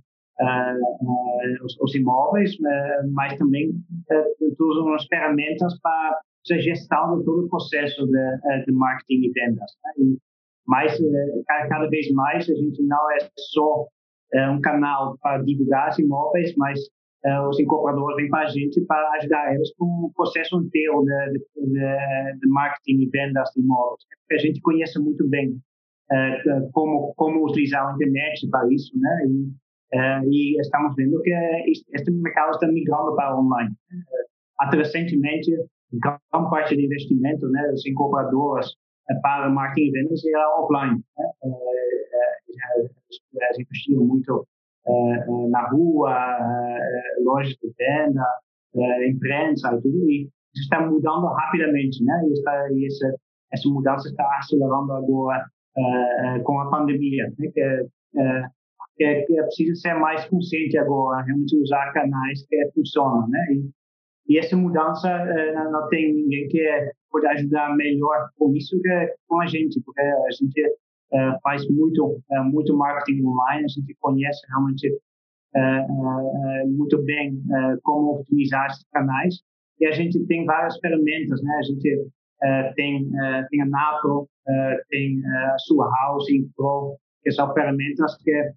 [1.63, 2.57] os, os, imóveis,
[3.13, 9.27] mas também uh, as ferramentas para a gestão de todo o processo de, de marketing
[9.27, 9.71] e vendas.
[9.85, 9.93] Né?
[9.99, 10.19] E,
[10.67, 10.97] mas
[11.47, 13.87] cada vez mais a gente não é só
[14.51, 16.79] um canal para divulgar os imóveis, mas
[17.51, 22.39] os incorporadores vêm para a gente para ajudar eles com o processo inteiro de, de,
[22.41, 24.03] de marketing e vendas de imóveis.
[24.21, 25.61] Porque a gente conhece muito bem
[26.73, 29.27] como como utilizar a internet para isso, né?
[29.27, 31.31] E, e estamos vendo que
[31.93, 33.71] este mercado está migrando para online.
[33.71, 35.51] Uh, até recentemente,
[35.99, 41.03] grande parte do investimento né, dos incorporadores uh, para marketing e vendas era offline.
[41.19, 41.31] Né?
[43.35, 44.47] Eles investiam muito
[45.51, 46.39] na rua,
[47.25, 48.27] lojas de venda,
[49.09, 50.11] imprensa tudo.
[50.11, 52.05] E isso está mudando rapidamente.
[52.05, 52.23] Né?
[52.29, 53.15] E, está, e essa,
[53.53, 55.47] essa mudança está acelerando agora
[56.45, 57.33] com a pandemia.
[57.39, 57.51] Né?
[57.53, 57.87] Que,
[59.01, 63.39] é, é preciso ser mais consciente agora, realmente usar canais que funcionam, né?
[63.53, 63.71] E,
[64.29, 69.41] e essa mudança é, não tem ninguém que pode ajudar melhor com isso que com
[69.41, 70.61] a gente, porque a gente
[71.13, 74.91] é, faz muito muito marketing online, a gente conhece realmente
[76.67, 77.39] muito bem
[77.83, 79.43] como otimizar esses canais
[79.79, 81.53] e a gente tem várias ferramentas, né?
[81.59, 82.07] A gente
[82.75, 83.11] tem
[83.51, 84.27] tem a Nato,
[84.89, 88.53] tem a sua Housing Pro, que são ferramentas que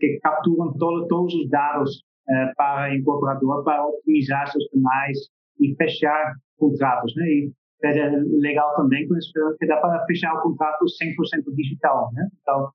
[0.00, 5.18] que capturam todo, todos os dados uh, para o incorporador para otimizar seus canais
[5.60, 7.14] e fechar contratos.
[7.16, 7.24] Né?
[7.26, 12.10] E é legal também que dá para fechar o contrato 100% digital.
[12.12, 12.28] Né?
[12.40, 12.70] Então,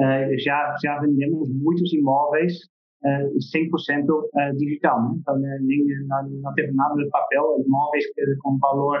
[0.00, 2.70] uh, já, já vendemos muitos imóveis
[3.04, 5.02] 100% digital.
[5.02, 5.16] Né?
[5.20, 8.04] Então, nem, não, não teve nada de papel, imóveis
[8.40, 9.00] com valor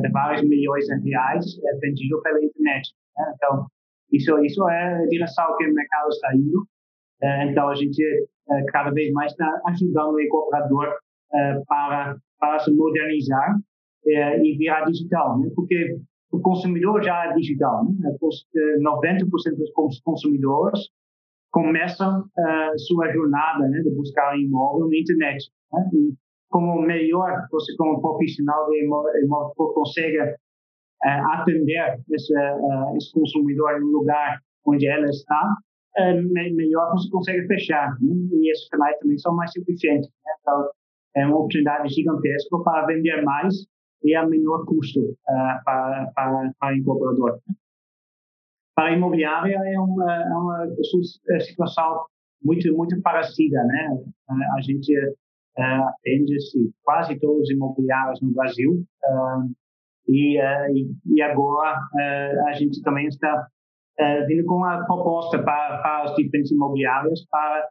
[0.00, 1.44] de vários milhões de reais
[1.80, 2.94] vendido pela internet.
[3.18, 3.32] Né?
[3.34, 3.66] Então,
[4.12, 6.66] isso, isso é a direção que o mercado está indo.
[7.22, 8.24] É, então, a gente é,
[8.68, 10.94] cada vez mais está ajudando o incorporador
[11.32, 13.56] é, para, para se modernizar
[14.06, 15.50] e virar digital, né?
[15.56, 15.96] porque
[16.30, 17.86] o consumidor já é digital.
[17.86, 18.16] Né?
[18.80, 20.80] 90% dos consumidores
[21.50, 22.24] começam
[22.76, 25.50] sua jornada né, de buscar um imóvel na internet.
[25.72, 25.90] Né?
[25.94, 26.14] E
[26.54, 33.88] como melhor você, como profissional de imóvel, consegue uh, atender esse, uh, esse consumidor no
[33.88, 35.56] lugar onde ela está,
[35.98, 37.90] uh, melhor você consegue fechar.
[38.00, 38.14] Né?
[38.32, 40.08] E esses canais também são mais eficientes.
[40.08, 40.32] Né?
[40.40, 40.70] Então,
[41.16, 43.54] é uma oportunidade gigantesca para vender mais
[44.02, 47.38] e a menor custo para, para, para o incorporador.
[48.74, 50.66] Para a imobiliária é uma, é uma
[51.40, 52.04] situação
[52.42, 53.88] muito muito parecida, né?
[54.56, 54.92] A gente
[55.56, 56.36] atende
[56.82, 58.84] quase todos os imobiliários no Brasil.
[60.06, 63.46] E, uh, e, agora uh, a gente também está
[64.00, 67.68] uh, vindo com uma proposta para, para as diferentes imobiliárias para,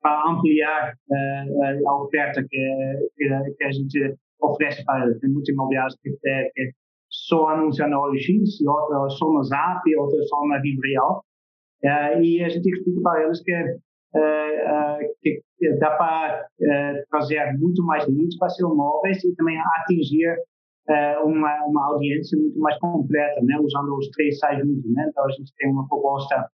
[0.00, 0.94] para ampliar
[1.86, 5.12] a oferta que, que, que, a gente oferece para.
[5.18, 6.72] Tem muitos imobiliários que, que
[7.10, 11.24] só anunciam na OLX, outros só no Zap, outros só na Vibreal.
[12.22, 13.78] e a gente explica para eles que
[15.58, 16.46] que dá para
[17.10, 20.36] trazer muito mais leads para seus móveis e também atingir
[20.88, 24.90] é, uma, uma audiência muito mais completa, né, usando os três sites juntos.
[24.92, 25.06] Né?
[25.08, 26.48] Então, a gente tem uma proposta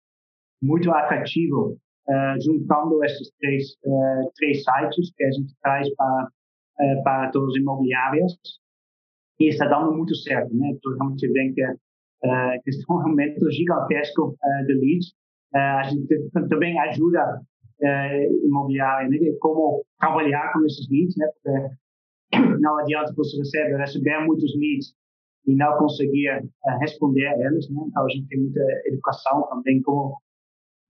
[0.61, 6.27] muito atrativa, uh, juntando esses três, uh, três sites que a gente traz para,
[7.03, 8.33] para todos os imobiliários.
[9.39, 10.53] E está dando muito certo.
[10.55, 10.69] Né?
[10.69, 14.35] Então, realmente vê que, uh, que está um aumento gigantesco
[14.67, 15.13] de leads.
[15.53, 17.41] a gente também ajuda
[17.81, 19.17] uh, imobiliária, né?
[19.39, 21.27] como trabalhar com esses leads, né?
[21.33, 21.75] Porque
[22.59, 24.93] não adianta você receber, receber muitos leads
[25.47, 27.81] e não conseguir uh, responder a eles, né?
[27.87, 30.17] Então a gente tem muita educação também como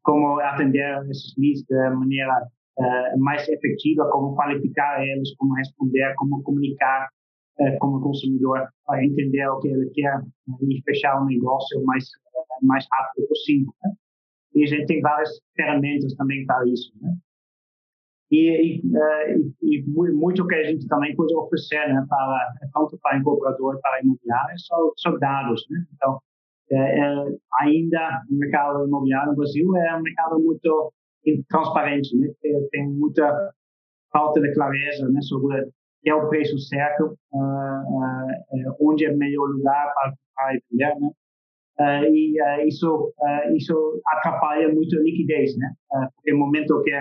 [0.04, 2.48] como atender esses leads de maneira
[2.80, 7.08] uh, mais efetiva, como qualificar eles, como responder, como comunicar
[7.60, 10.22] uh, como consumidor para entender o que ele quer
[10.68, 12.06] e fechar o negócio o mais
[12.64, 13.74] mais rápido possível.
[13.84, 13.92] Né?
[14.56, 16.92] E a gente tem várias ferramentas também para isso.
[17.02, 17.16] Né?
[18.32, 18.82] E, e,
[19.62, 24.58] e, muito que a gente também pode oferecer né, para tanto para incorporador para imobiliário
[24.60, 25.86] são, são dados né?
[25.94, 26.20] então
[26.72, 27.26] é, é,
[27.60, 30.94] ainda o mercado imobiliário no Brasil é um mercado muito
[31.50, 32.30] transparente né?
[32.72, 33.52] tem muita
[34.13, 35.70] falta de clareza né, sobre
[36.02, 41.00] que é o preço certo uh, uh, onde é o melhor lugar para, para vender
[41.00, 41.12] né?
[41.80, 43.13] Uh, e isso
[43.56, 45.74] isso atrapalha muito a liquidez, né?
[46.15, 46.91] porque no momento que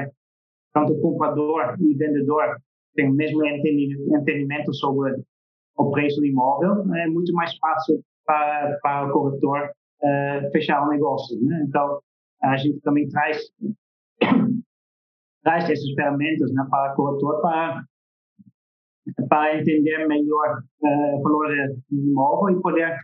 [0.72, 2.56] tanto o comprador e o vendedor
[2.94, 5.14] têm o mesmo entendimento sobre
[5.76, 9.70] o preço do imóvel, é muito mais fácil para, para o corretor
[10.02, 11.40] uh, fechar o negócio.
[11.40, 11.64] Né?
[11.66, 12.00] Então,
[12.42, 13.38] a gente também traz,
[15.42, 17.82] traz essas ferramentas né, para o corretor para,
[19.28, 21.48] para entender melhor uh, o valor
[21.90, 22.96] do imóvel e poder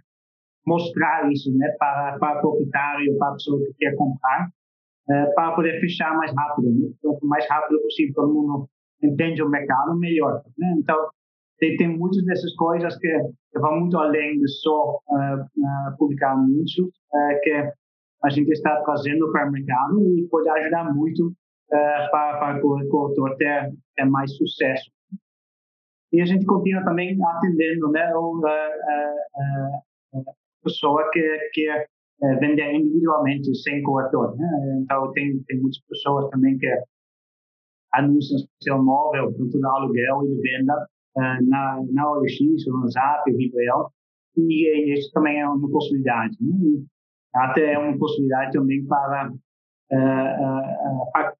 [0.66, 4.50] mostrar isso né, para, para o proprietário, para a pessoa que quer comprar,
[5.08, 6.70] uh, para poder fechar mais rápido.
[6.70, 6.90] Né?
[7.02, 8.68] Quanto mais rápido possível todo mundo
[9.02, 10.42] entende o mercado, melhor.
[10.58, 10.74] Né?
[10.78, 11.08] Então,
[11.58, 13.08] tem, tem muitas dessas coisas que,
[13.52, 16.88] que vão muito além de só uh, publicar anúncios,
[17.42, 17.72] que
[18.22, 21.32] a gente está trazendo para o mercado e pode ajudar muito
[21.68, 24.90] para, para o corretor ter, ter mais sucesso.
[26.12, 29.12] E a gente continua também atendendo né, a,
[30.66, 31.86] pessoa que quer
[32.22, 34.36] é, vender individualmente sem corretor.
[34.36, 34.46] Né?
[34.82, 36.66] Então, tem, tem muitas pessoas também que
[37.92, 43.30] anunciam seu móvel, tanto de aluguel e de venda, uh, na, na OLX, no Zap,
[43.30, 43.90] Vibrel,
[44.36, 46.36] e isso também é uma possibilidade.
[46.40, 46.56] Né?
[46.56, 46.84] E
[47.34, 51.34] até é uma possibilidade também para, uh, uh, para,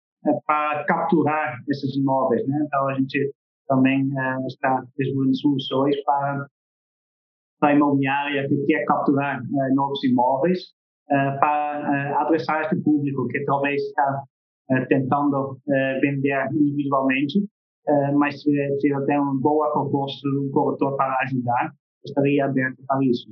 [0.46, 2.46] para, capturar esses imóveis.
[2.46, 2.62] Né?
[2.66, 3.32] Então, a gente
[3.68, 4.08] também
[4.46, 6.46] está desenvolvendo soluções para
[7.62, 10.58] a imobiliária que quer capturar uh, novos imóveis
[11.10, 14.22] uh, para uh, adressar este público que talvez está
[14.88, 15.60] tentando
[16.02, 17.38] vender individualmente,
[18.16, 21.72] mas se, se ele tem uma boa proposta de um corretor para ajudar,
[22.04, 23.28] estaria aberto para isso.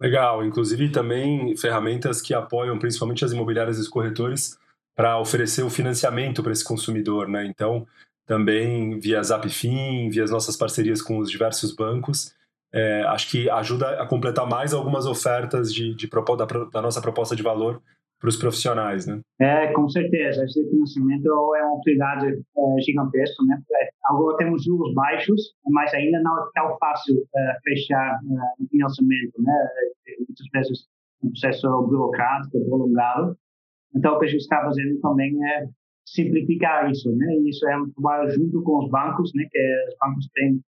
[0.00, 4.58] Legal, inclusive também ferramentas que apoiam principalmente as imobiliárias e os corretores
[4.96, 7.46] para oferecer o financiamento para esse consumidor, né?
[7.46, 7.86] Então,
[8.26, 12.34] também via Zapfin, via as nossas parcerias com os diversos bancos,
[12.74, 17.36] é, acho que ajuda a completar mais algumas ofertas de, de, da, da nossa proposta
[17.36, 17.80] de valor
[18.18, 19.20] para os profissionais, né?
[19.40, 20.44] É, com certeza.
[20.44, 23.62] Esse financiamento é uma oportunidade é, gigantesca, né?
[23.80, 28.68] É, agora temos juros baixos, mas ainda não é tão fácil é, fechar é, o
[28.68, 29.52] financiamento, né?
[30.08, 30.86] É, muitas vezes
[31.22, 33.36] um processo burocrático prolongado.
[33.94, 35.68] Então, o que a gente está fazendo também é
[36.06, 37.36] simplificar isso, né?
[37.46, 39.46] Isso é um trabalho junto com os bancos, né?
[39.50, 40.60] Que os bancos têm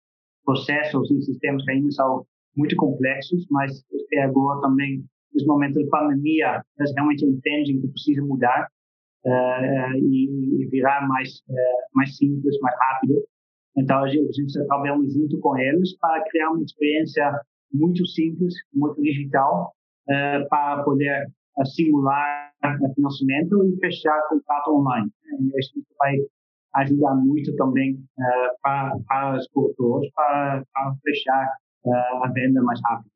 [0.45, 2.27] processos e sistemas que ainda são
[2.57, 8.23] muito complexos, mas que agora também, nesse momento de pandemia, eles realmente entendem que precisa
[8.23, 8.69] mudar
[9.25, 13.23] uh, e, virar mais, uh, mais simples, mais rápido.
[13.77, 17.41] Então, a gente, está trabalhando junto com eles para criar uma experiência
[17.73, 19.73] muito simples, muito digital,
[20.09, 21.27] uh, para poder
[21.65, 22.53] simular
[22.95, 25.11] financiamento e fechar contrato online.
[25.57, 26.17] Isso vai
[26.77, 31.49] ajudar muito também uh, para, para os corretores para, para fechar
[31.85, 33.15] uh, a venda mais rápido.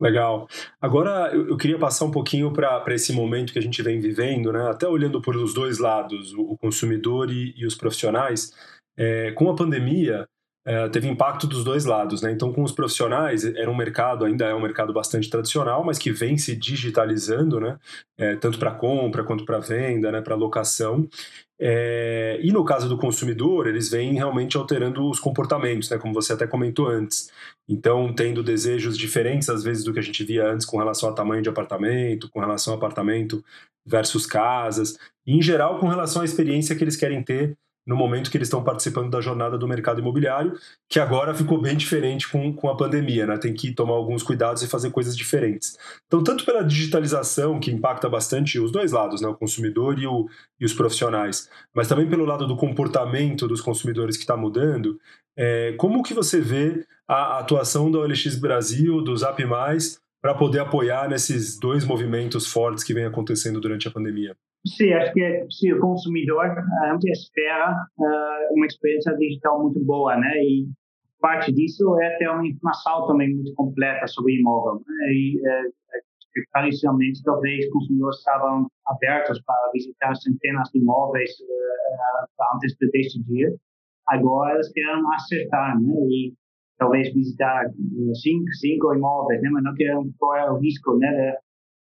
[0.00, 0.46] Legal.
[0.80, 4.70] Agora eu, queria passar um pouquinho para esse momento que a gente vem vivendo, né?
[4.70, 8.52] até olhando por os dois lados, o, o consumidor e, e, os profissionais.
[8.96, 10.28] É, com a pandemia,
[10.66, 12.30] é, teve impacto dos dois lados, né?
[12.30, 16.10] Então, com os profissionais, era um mercado, ainda é um mercado bastante tradicional, mas que
[16.12, 17.78] vem se digitalizando, né?
[18.18, 20.20] É, tanto para compra quanto para venda, né?
[20.20, 21.08] Para locação.
[21.60, 26.32] É, e no caso do consumidor, eles vêm realmente alterando os comportamentos, né, como você
[26.32, 27.30] até comentou antes.
[27.68, 31.12] Então, tendo desejos diferentes, às vezes, do que a gente via antes com relação a
[31.12, 33.44] tamanho de apartamento, com relação a apartamento
[33.84, 37.56] versus casas, e em geral com relação à experiência que eles querem ter
[37.88, 40.52] no momento que eles estão participando da jornada do mercado imobiliário,
[40.86, 43.38] que agora ficou bem diferente com, com a pandemia, né?
[43.38, 45.78] Tem que tomar alguns cuidados e fazer coisas diferentes.
[46.06, 49.28] Então, tanto pela digitalização, que impacta bastante os dois lados, né?
[49.28, 50.28] O consumidor e, o,
[50.60, 55.00] e os profissionais, mas também pelo lado do comportamento dos consumidores que está mudando,
[55.34, 60.58] é, como que você vê a atuação da OLX Brasil, do Zap Mais, para poder
[60.58, 64.36] apoiar nesses dois movimentos fortes que vem acontecendo durante a pandemia?
[64.66, 70.30] Sim, acho que se o consumidor uh, espera uh, uma experiência digital muito boa, né?
[70.42, 70.68] E
[71.20, 74.82] parte disso é ter uma informação também muito completa sobre imóvel.
[74.86, 75.12] Né?
[75.12, 75.40] E
[76.52, 83.52] tradicionalmente talvez consumidores estavam abertos para visitar centenas de imóveis uh, antes deste dia.
[84.08, 85.94] Agora eles querem acertar, né?
[86.08, 86.34] E
[86.78, 87.70] talvez visitar
[88.22, 89.50] cinco, cinco imóveis, né?
[89.50, 91.36] Mas não querem correr o risco, né?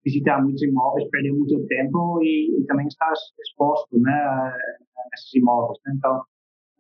[0.09, 4.53] Visitar muitos imóveis, perder muito tempo e, e também estar exposto né,
[5.11, 5.79] nesses imóveis.
[5.87, 5.93] Né?
[5.97, 6.23] Então,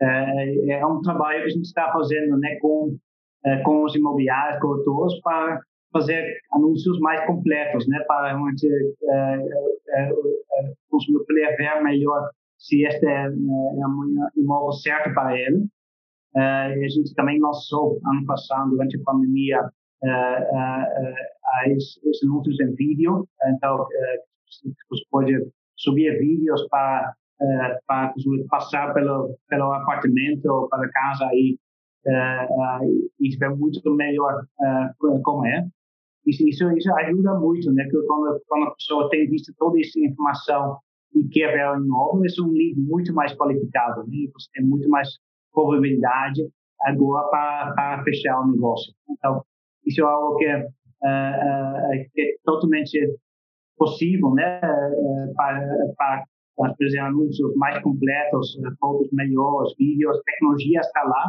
[0.01, 2.97] é, é, um trabalho que a gente está fazendo né, com,
[3.45, 5.61] é, com os imobiliários, corretores, para
[5.93, 12.31] fazer anúncios mais completos, né, para realmente é, é, é, o consumidor poder ver melhor
[12.59, 15.67] se este é, é um imóvel certo para ele.
[16.35, 19.61] a gente também lançou, ano passado, durante a pandemia,
[21.67, 23.29] esses anúncios em vídeo.
[23.47, 23.87] Então,
[24.91, 25.35] você pode
[25.77, 27.15] subir vídeos para
[27.87, 28.13] para
[28.51, 31.57] passar pelo pelo apartamento ou pela casa e
[33.21, 34.45] e ver muito melhor
[35.23, 35.69] como é
[36.29, 37.85] isso, isso, isso ajuda muito, né?
[37.85, 40.79] Que quando, quando a pessoa tem visto toda essa informação
[41.15, 44.29] e quer ver o imóvel, é um lead muito mais qualificado, né?
[44.35, 45.09] Você tem muito mais
[45.53, 46.47] probabilidade
[46.83, 48.93] agora para, para fechar o negócio.
[49.11, 49.43] Então,
[49.87, 50.45] isso é algo que
[51.01, 53.17] que é totalmente
[53.77, 54.61] possível, né?
[55.37, 55.61] Para,
[55.97, 56.25] para
[56.77, 61.25] fazer anúncios mais completos, fotos melhores, vídeos, tecnologia está lá.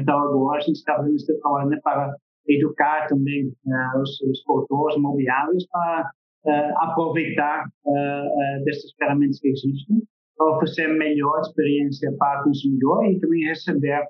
[0.00, 0.96] Então, agora a gente está
[1.40, 2.14] trabalho né, para
[2.48, 6.10] educar também uh, os, os produtores imobiliários para
[6.46, 8.64] uh, aproveitar uh,
[8.98, 10.02] ferramentas que existem
[10.36, 14.06] para oferecer melhor experiência para o consumidor e também receber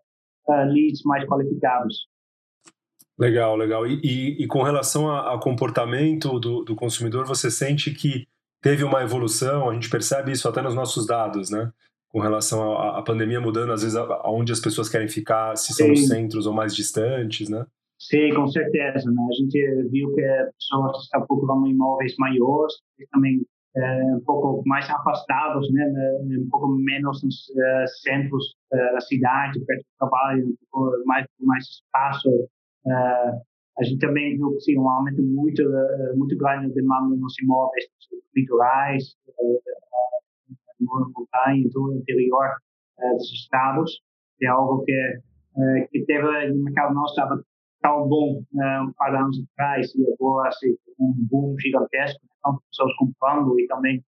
[0.49, 2.07] leads mais qualificados.
[3.21, 3.87] Legal, legal.
[3.87, 8.27] E, e, e com relação ao comportamento do, do consumidor, você sente que
[8.63, 9.69] teve uma evolução?
[9.69, 11.71] A gente percebe isso até nos nossos dados, né?
[12.11, 15.93] com relação à pandemia mudando, às vezes, aonde as pessoas querem ficar, se são Sim.
[15.93, 17.65] nos centros ou mais distantes, né?
[18.01, 19.11] Sim, com certeza.
[19.11, 19.23] Né?
[19.31, 22.75] A gente viu que pessoas estão procurando imóveis maiores,
[23.13, 23.41] também
[23.77, 25.85] é, um pouco mais afastados, né?
[26.37, 31.27] um pouco menos nos uh, centros uh, da cidade, perto do trabalho, um pouco mais,
[31.41, 32.29] mais espaço.
[32.87, 33.41] Uh,
[33.79, 35.63] a gente também viu sim, um aumento muito,
[36.17, 37.85] muito grande na demanda nos imóveis
[38.37, 39.17] litorais,
[40.79, 42.49] no montanha, no interior
[43.17, 44.03] dos estados.
[44.43, 45.21] É algo que,
[45.91, 47.43] que teve no mercado nosso estava
[47.81, 52.59] tão bom né, um par de anos atrás e agora assim, um boom gigantesco, então
[52.71, 54.05] pessoas comprando e também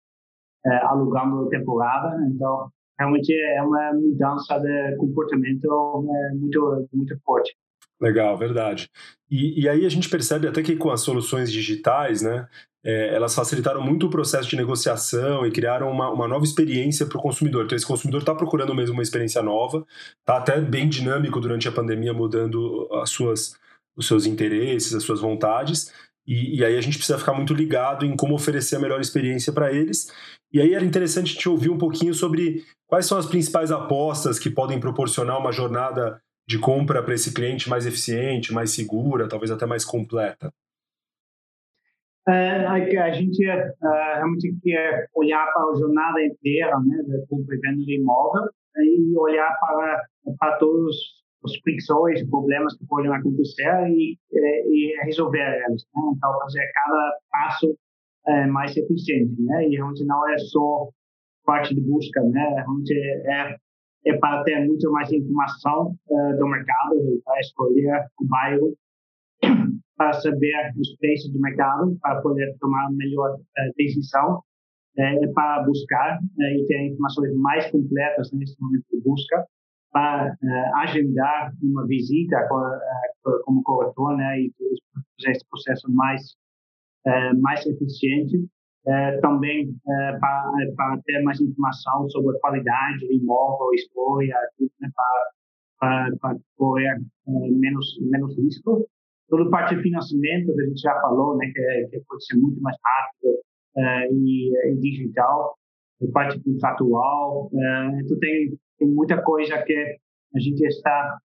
[0.83, 7.57] alugando temporada, então realmente é uma mudança de comportamento muito muito forte.
[8.03, 8.91] Legal, verdade.
[9.31, 12.49] E, e aí a gente percebe até que com as soluções digitais, né,
[12.85, 17.17] é, elas facilitaram muito o processo de negociação e criaram uma, uma nova experiência para
[17.17, 17.65] o consumidor.
[17.65, 19.87] Então, esse consumidor está procurando mesmo uma experiência nova,
[20.19, 23.55] está até bem dinâmico durante a pandemia, mudando as suas,
[23.97, 25.93] os seus interesses, as suas vontades.
[26.27, 29.53] E, e aí a gente precisa ficar muito ligado em como oferecer a melhor experiência
[29.53, 30.13] para eles.
[30.53, 34.51] E aí era interessante te ouvir um pouquinho sobre quais são as principais apostas que
[34.51, 39.67] podem proporcionar uma jornada de compra para esse cliente mais eficiente, mais segura, talvez até
[39.67, 40.53] mais completa.
[42.29, 47.59] Uh, a, gente uh, realmente quer olhar para a jornada inteira né, da compra e
[47.59, 50.07] venda de imóvel e olhar para,
[50.39, 55.83] para todos os fricções, problemas que podem acontecer e, e, e resolver elas.
[55.95, 56.13] Né?
[56.17, 57.77] Então, fazer cada passo
[58.29, 59.41] é, mais eficiente.
[59.43, 59.69] Né?
[59.69, 60.89] E realmente não é só
[61.45, 62.55] parte de busca, né?
[62.57, 63.57] realmente é,
[64.05, 68.77] é para ter muito mais informação uh, do mercado, para escolher o bairro
[69.97, 74.43] para saber os preços do mercado, para poder tomar melhor uh, decisão,
[74.99, 79.47] é, para buscar e ter informações mais completas nesse momento de busca,
[79.91, 80.37] para
[80.83, 82.37] agendar uma visita
[83.45, 84.53] como corretor, né, e
[85.17, 86.23] fazer esse processo mais
[87.41, 88.47] mais eficiente.
[89.21, 94.37] Também para, para ter mais informação sobre a qualidade do imóvel, escolha,
[94.81, 94.91] né,
[95.79, 98.87] para, correr menos menos risco
[99.33, 102.61] Toda parte de financiamento, que a gente já falou, né, que, que pode ser muito
[102.61, 103.41] mais rápido
[104.13, 105.57] e, e, digital.
[106.03, 107.51] A parte contratual.
[107.95, 109.97] Então, tem, tem muita coisa que
[110.35, 111.17] a gente está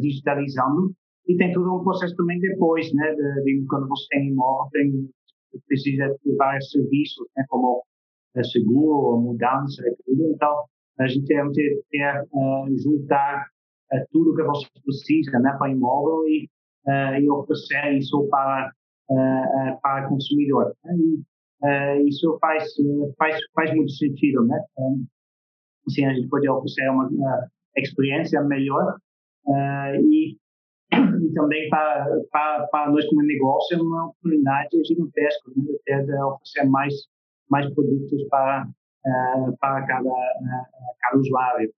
[0.00, 0.94] digitalizando.
[1.28, 5.10] E tem todo um processo também depois, né, de, de quando você tem imóvel, tem,
[5.66, 7.82] precisa de vários serviços, né, como
[8.52, 10.32] seguro, mudança e tudo.
[10.32, 10.64] Então,
[10.98, 12.24] a gente tem que ter,
[12.82, 13.46] juntar
[14.10, 16.48] tudo que você precisa né, para imóvel e
[16.86, 18.72] uh, e oferecer isso para
[19.10, 20.74] uh, para consumidor.
[20.84, 20.94] Né?
[20.96, 22.72] E isso faz
[23.18, 24.58] faz faz muito sentido, né?
[25.86, 27.10] Assim a gente pode oferecer uma
[27.76, 28.96] experiência melhor
[30.02, 30.38] e
[30.92, 36.64] e também para, para, para nós como negócio é uma oportunidade gigantesca né, de oferecer
[36.68, 36.94] mais
[37.48, 38.66] mais produtos para
[39.60, 40.10] para cada
[41.00, 41.72] cada usuário.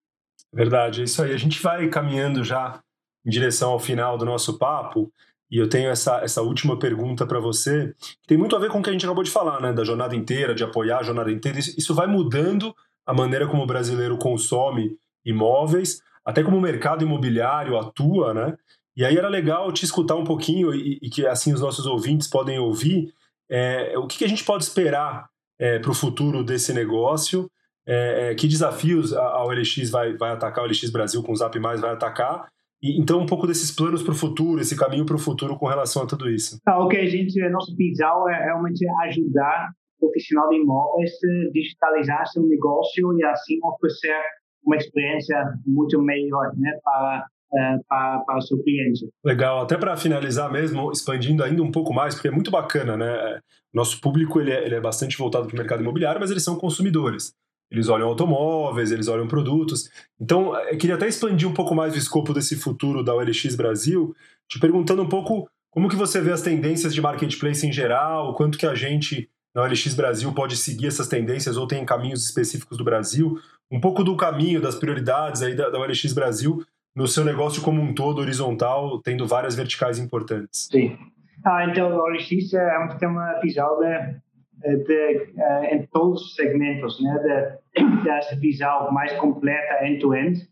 [0.53, 1.33] Verdade, é isso aí.
[1.33, 2.81] A gente vai caminhando já
[3.25, 5.11] em direção ao final do nosso papo,
[5.53, 8.81] e eu tenho essa, essa última pergunta para você, que tem muito a ver com
[8.81, 9.71] o que a gente acabou de falar, né?
[9.71, 11.59] Da jornada inteira, de apoiar a jornada inteira.
[11.59, 17.05] Isso, isso vai mudando a maneira como o brasileiro consome imóveis, até como o mercado
[17.05, 18.57] imobiliário atua, né?
[18.97, 22.29] E aí era legal te escutar um pouquinho e, e que assim os nossos ouvintes
[22.29, 23.13] podem ouvir
[23.51, 25.29] é, o que, que, a gente pode esperar
[25.59, 27.51] é, para o futuro desse negócio,
[27.87, 31.59] é, que desafios a, a OLX vai, vai atacar, a OLX Brasil com o Zap
[31.59, 32.49] Mais vai atacar,
[32.83, 35.67] e, então um pouco desses planos para o futuro, esse caminho para o futuro com
[35.67, 36.59] relação a tudo isso.
[36.67, 39.71] Ah, o que a gente, nosso visão é realmente ajudar
[40.01, 44.17] o profissional de imóveis a digitalizar seu negócio e assim oferecer
[44.65, 45.37] uma experiência
[45.67, 49.09] muito melhor né, para é, para, para o seu cliente.
[49.25, 53.41] Legal, até para finalizar mesmo, expandindo ainda um pouco mais, porque é muito bacana, né?
[53.73, 56.57] Nosso público ele é, ele é bastante voltado para o mercado imobiliário, mas eles são
[56.57, 57.35] consumidores.
[57.71, 59.89] Eles olham automóveis, eles olham produtos.
[60.21, 64.15] Então, eu queria até expandir um pouco mais o escopo desse futuro da OLX Brasil,
[64.47, 68.59] te perguntando um pouco como que você vê as tendências de marketplace em geral, quanto
[68.59, 72.85] que a gente na OLX Brasil pode seguir essas tendências ou tem caminhos específicos do
[72.85, 73.39] Brasil,
[73.71, 76.65] um pouco do caminho, das prioridades aí da, da OLX Brasil
[76.95, 80.69] no seu negócio como um todo, horizontal, tendo várias verticais importantes.
[80.71, 80.97] Sim.
[81.45, 87.03] Ah, então, a OLX é um sistema visão de, de, uh, em todos os segmentos,
[87.03, 90.49] né, de, dessa visão mais completa, end-to-end, -end,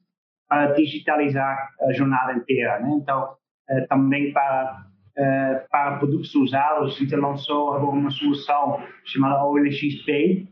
[0.48, 2.80] para digitalizar a jornada inteira.
[2.80, 2.98] Né?
[3.00, 3.34] Então,
[3.70, 4.84] uh, também para,
[5.16, 10.48] uh, para produtos usados, a gente lançou uma solução chamada OLX Pay,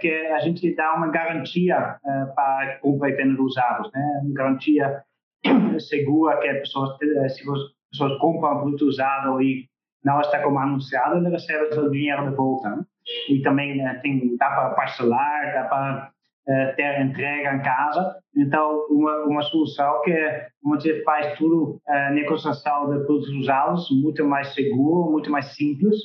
[0.00, 4.20] que a gente dá uma garantia uh, para compra e venda usados, né?
[4.24, 5.02] Uma garantia
[5.78, 7.58] segura que as pessoas, eh, se as
[7.90, 9.68] pessoas compram um produto usado e
[10.04, 12.70] não está como anunciado, ele recebe o dinheiro de volta.
[12.70, 12.84] Né?
[13.28, 16.10] E também né, tem, dá para parcelar, dá para
[16.48, 18.16] uh, ter entrega em casa.
[18.36, 24.24] Então, uma, uma solução que você faz tudo, a uh, negociação de produtos usados, muito
[24.24, 25.96] mais seguro, muito mais simples.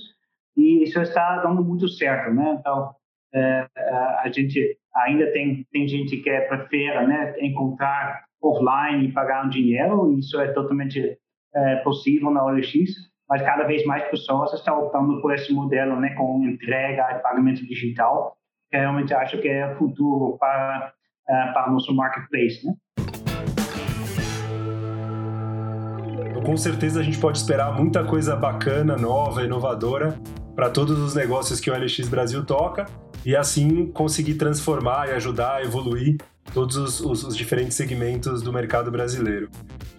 [0.55, 2.57] E isso está dando muito certo, né?
[2.59, 2.93] Então,
[3.33, 9.11] é, é, a gente ainda tem, tem gente que é prefere né, encontrar offline e
[9.11, 11.17] pagar um dinheiro, isso é totalmente
[11.53, 12.73] é, possível na OLX,
[13.29, 17.65] mas cada vez mais pessoas estão optando por esse modelo né, com entrega e pagamento
[17.65, 18.35] digital,
[18.71, 20.93] que realmente acho que é o futuro para,
[21.27, 22.65] para o nosso marketplace.
[22.65, 22.73] Né?
[26.29, 30.17] Então, com certeza a gente pode esperar muita coisa bacana, nova, inovadora
[30.55, 32.85] para todos os negócios que o LX Brasil toca
[33.25, 36.17] e assim conseguir transformar e ajudar a evoluir
[36.53, 39.49] todos os, os, os diferentes segmentos do mercado brasileiro.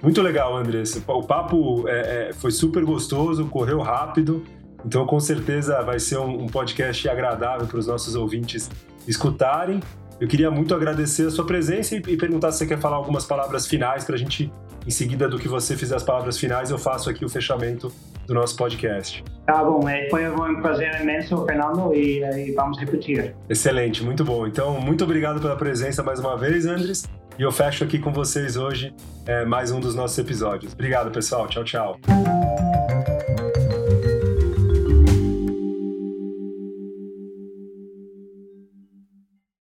[0.02, 1.02] Muito legal, Andressa.
[1.06, 4.44] O papo é, é, foi super gostoso, correu rápido,
[4.84, 8.70] então com certeza vai ser um, um podcast agradável para os nossos ouvintes
[9.06, 9.80] escutarem.
[10.18, 13.24] Eu queria muito agradecer a sua presença e, e perguntar se você quer falar algumas
[13.24, 14.52] palavras finais para a gente,
[14.86, 17.92] em seguida do que você fizer as palavras finais, eu faço aqui o fechamento
[18.30, 19.24] do nosso podcast.
[19.44, 23.34] Tá bom, é, foi um prazer imenso, Fernando, e, e vamos repetir.
[23.48, 24.46] Excelente, muito bom.
[24.46, 27.08] Então, muito obrigado pela presença mais uma vez, Andres.
[27.36, 28.94] E eu fecho aqui com vocês hoje
[29.26, 30.72] é, mais um dos nossos episódios.
[30.72, 31.48] Obrigado, pessoal.
[31.48, 32.00] Tchau, tchau.